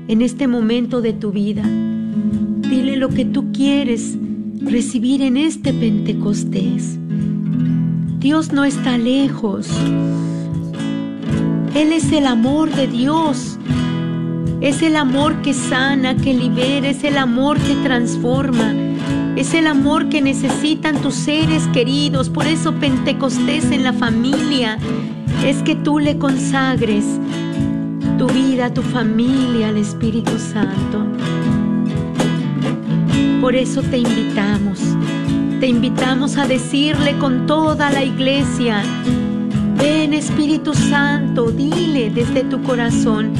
[0.08, 4.18] en este momento de tu vida, dile lo que tú quieres
[4.62, 6.98] recibir en este Pentecostés.
[8.24, 9.68] Dios no está lejos.
[11.74, 13.58] Él es el amor de Dios.
[14.62, 18.72] Es el amor que sana, que libera, es el amor que transforma.
[19.36, 22.30] Es el amor que necesitan tus seres queridos.
[22.30, 24.78] Por eso Pentecostés en la familia
[25.44, 27.04] es que tú le consagres
[28.16, 31.06] tu vida, tu familia al Espíritu Santo.
[33.42, 34.80] Por eso te invitamos,
[35.64, 38.82] te invitamos a decirle con toda la iglesia,
[39.78, 43.32] ven Espíritu Santo, dile desde tu corazón,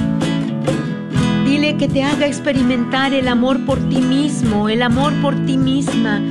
[1.45, 6.23] dile que te haga experimentar el amor por ti mismo, el amor por ti misma.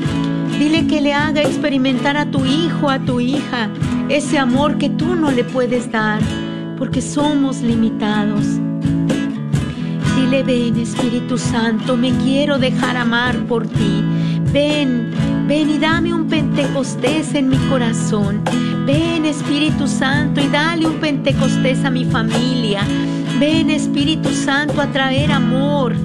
[0.58, 3.70] Dile que le haga experimentar a tu hijo, a tu hija,
[4.10, 6.22] ese amor que tú no le puedes dar,
[6.76, 8.44] porque somos limitados.
[10.16, 14.04] Dile, ven Espíritu Santo, me quiero dejar amar por ti.
[14.52, 15.12] Ven,
[15.48, 18.42] ven y dame un Pentecostés en mi corazón.
[18.86, 22.82] Ven Espíritu Santo y dale un Pentecostés a mi familia.
[23.40, 25.96] Ven Espíritu Santo a traer amor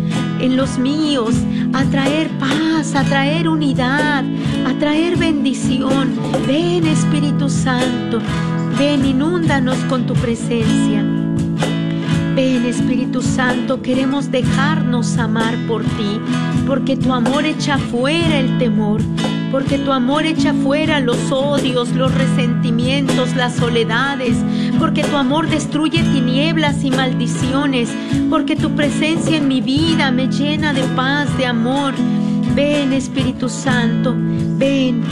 [0.41, 1.35] en los míos,
[1.73, 4.25] a traer paz, a traer unidad,
[4.67, 6.15] a traer bendición.
[6.47, 8.21] Ven Espíritu Santo,
[8.79, 11.18] ven, inúndanos con tu presencia.
[12.39, 16.21] Ven Espíritu Santo, queremos dejarnos amar por ti,
[16.69, 19.01] porque tu amor echa fuera el temor,
[19.51, 24.37] porque tu amor echa fuera los odios, los resentimientos, las soledades,
[24.79, 27.91] porque tu amor destruye tinieblas y maldiciones,
[28.31, 31.93] porque tu presencia en mi vida me llena de paz, de amor.
[32.55, 35.03] Ven Espíritu Santo, ven,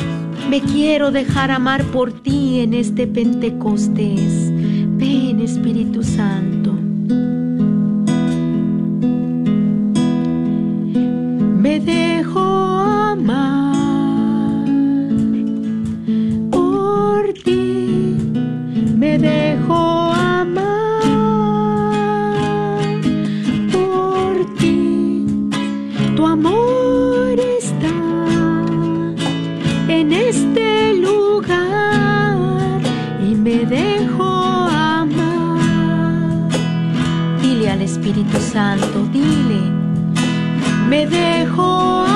[0.49, 4.53] me quiero dejar amar por ti en este Pentecostés.
[4.97, 6.86] Ven Espíritu Santo.
[16.51, 18.17] Por ti,
[18.97, 21.03] me dejo amar
[23.73, 25.27] por ti,
[26.15, 27.97] tu amor está
[29.89, 32.81] en este lugar
[33.29, 35.59] y me dejo amar.
[37.43, 39.77] Dile al Espíritu Santo, dile
[40.89, 42.16] me dejo amar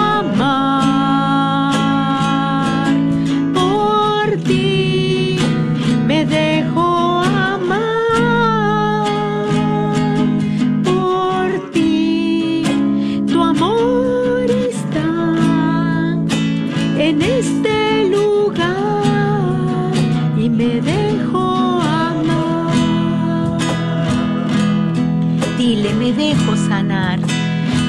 [26.56, 27.18] sanar.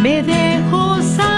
[0.02, 1.31] Me dejo sanar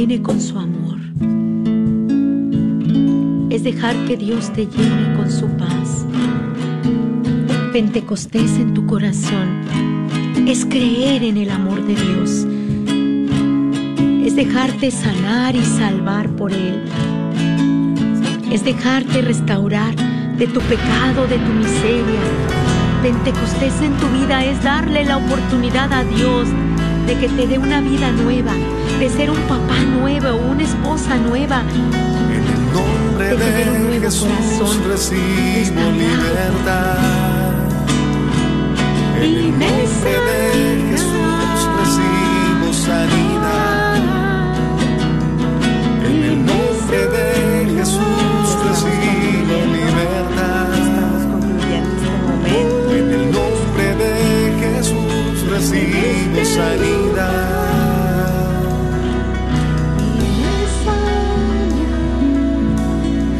[0.00, 0.98] con su amor.
[3.50, 6.06] Es dejar que Dios te llene con su paz.
[7.74, 9.60] Pentecostés en tu corazón
[10.48, 12.46] es creer en el amor de Dios.
[14.24, 16.82] Es dejarte sanar y salvar por Él.
[18.50, 19.94] Es dejarte restaurar
[20.38, 22.22] de tu pecado, de tu miseria.
[23.02, 26.48] Pentecostés en tu vida es darle la oportunidad a Dios
[27.10, 28.52] de que te dé una vida nueva,
[29.00, 31.64] de ser un papá nuevo una esposa nueva.
[32.30, 36.98] En el nombre de Jesús recibo libertad.
[39.16, 43.39] En el nombre de Jesús recibo sanidad.
[56.34, 57.90] Recibo sanidad.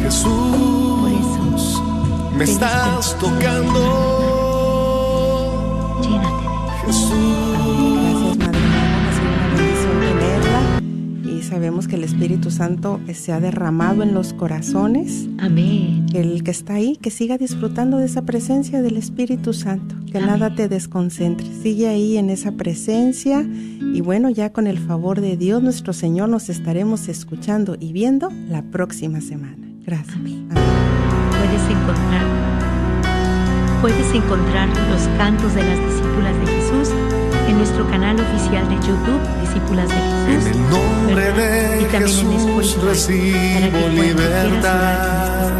[0.03, 1.81] Jesús,
[2.37, 4.10] me estás tocando.
[11.51, 15.27] Sabemos que el Espíritu Santo se ha derramado en los corazones.
[15.37, 16.05] Amén.
[16.13, 19.93] El que está ahí, que siga disfrutando de esa presencia del Espíritu Santo.
[20.09, 20.29] Que Amén.
[20.29, 21.45] nada te desconcentre.
[21.61, 23.41] Sigue ahí en esa presencia.
[23.41, 28.31] Y bueno, ya con el favor de Dios, nuestro Señor, nos estaremos escuchando y viendo
[28.47, 29.57] la próxima semana.
[29.85, 30.15] Gracias.
[30.15, 30.47] Amén.
[30.47, 32.25] Puedes encontrar,
[33.81, 37.20] puedes encontrar los cantos de las discípulas de Jesús
[37.61, 40.55] nuestro canal oficial de YouTube, Discípulas de En Jesús.
[40.55, 41.35] el nombre ¿verdad?
[41.35, 45.51] de y también en Jesús Spotify, para que libertad.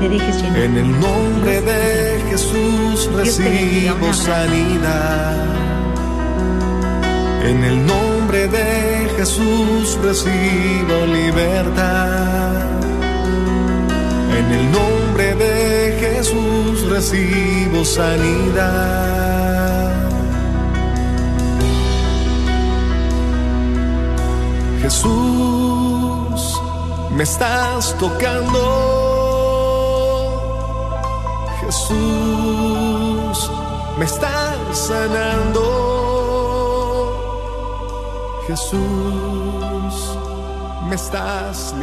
[0.00, 0.58] te dejes llenar.
[0.60, 2.24] En el nombre de.
[2.30, 5.44] Jesús recibo sanidad.
[7.50, 12.80] En el nombre de Jesús recibo libertad.
[14.38, 19.63] En el nombre de Jesús recibo sanidad.
[24.84, 26.60] Jesús,
[27.16, 28.60] me estás tocando.
[31.60, 33.50] Jesús,
[33.98, 35.62] me estás sanando.
[38.46, 40.18] Jesús,
[40.90, 41.74] me estás.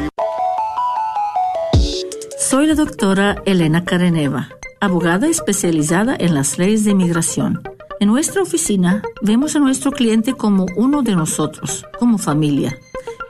[2.38, 4.50] Soy la doctora Elena Careneva,
[4.80, 7.64] abogada especializada en las leyes de inmigración.
[8.00, 12.78] En nuestra oficina vemos a nuestro cliente como uno de nosotros, como familia.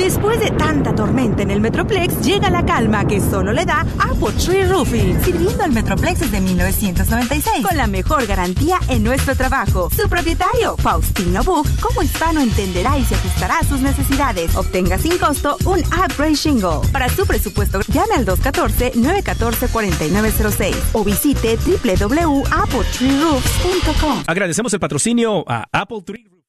[0.00, 4.32] Después de tanta tormenta en el Metroplex, llega la calma que solo le da Apple
[4.42, 5.22] Tree Roofing.
[5.22, 7.66] Sirviendo al Metroplex desde 1996.
[7.66, 9.90] Con la mejor garantía en nuestro trabajo.
[9.94, 14.56] Su propietario, Faustino Buch, como hispano entenderá y se ajustará a sus necesidades.
[14.56, 16.80] Obtenga sin costo un upgrade shingle.
[16.92, 24.22] Para su presupuesto, llame al 214-914-4906 o visite www.appletreeroofs.com.
[24.26, 26.39] Agradecemos el patrocinio a Apple Tree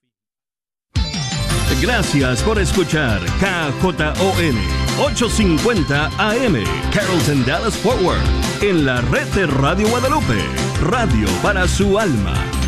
[1.82, 4.56] Gracias por escuchar KJON
[5.00, 6.64] 850 AM
[6.94, 8.22] Carrollton Dallas Forward
[8.62, 10.46] en la red de Radio Guadalupe,
[10.84, 12.61] radio para su alma.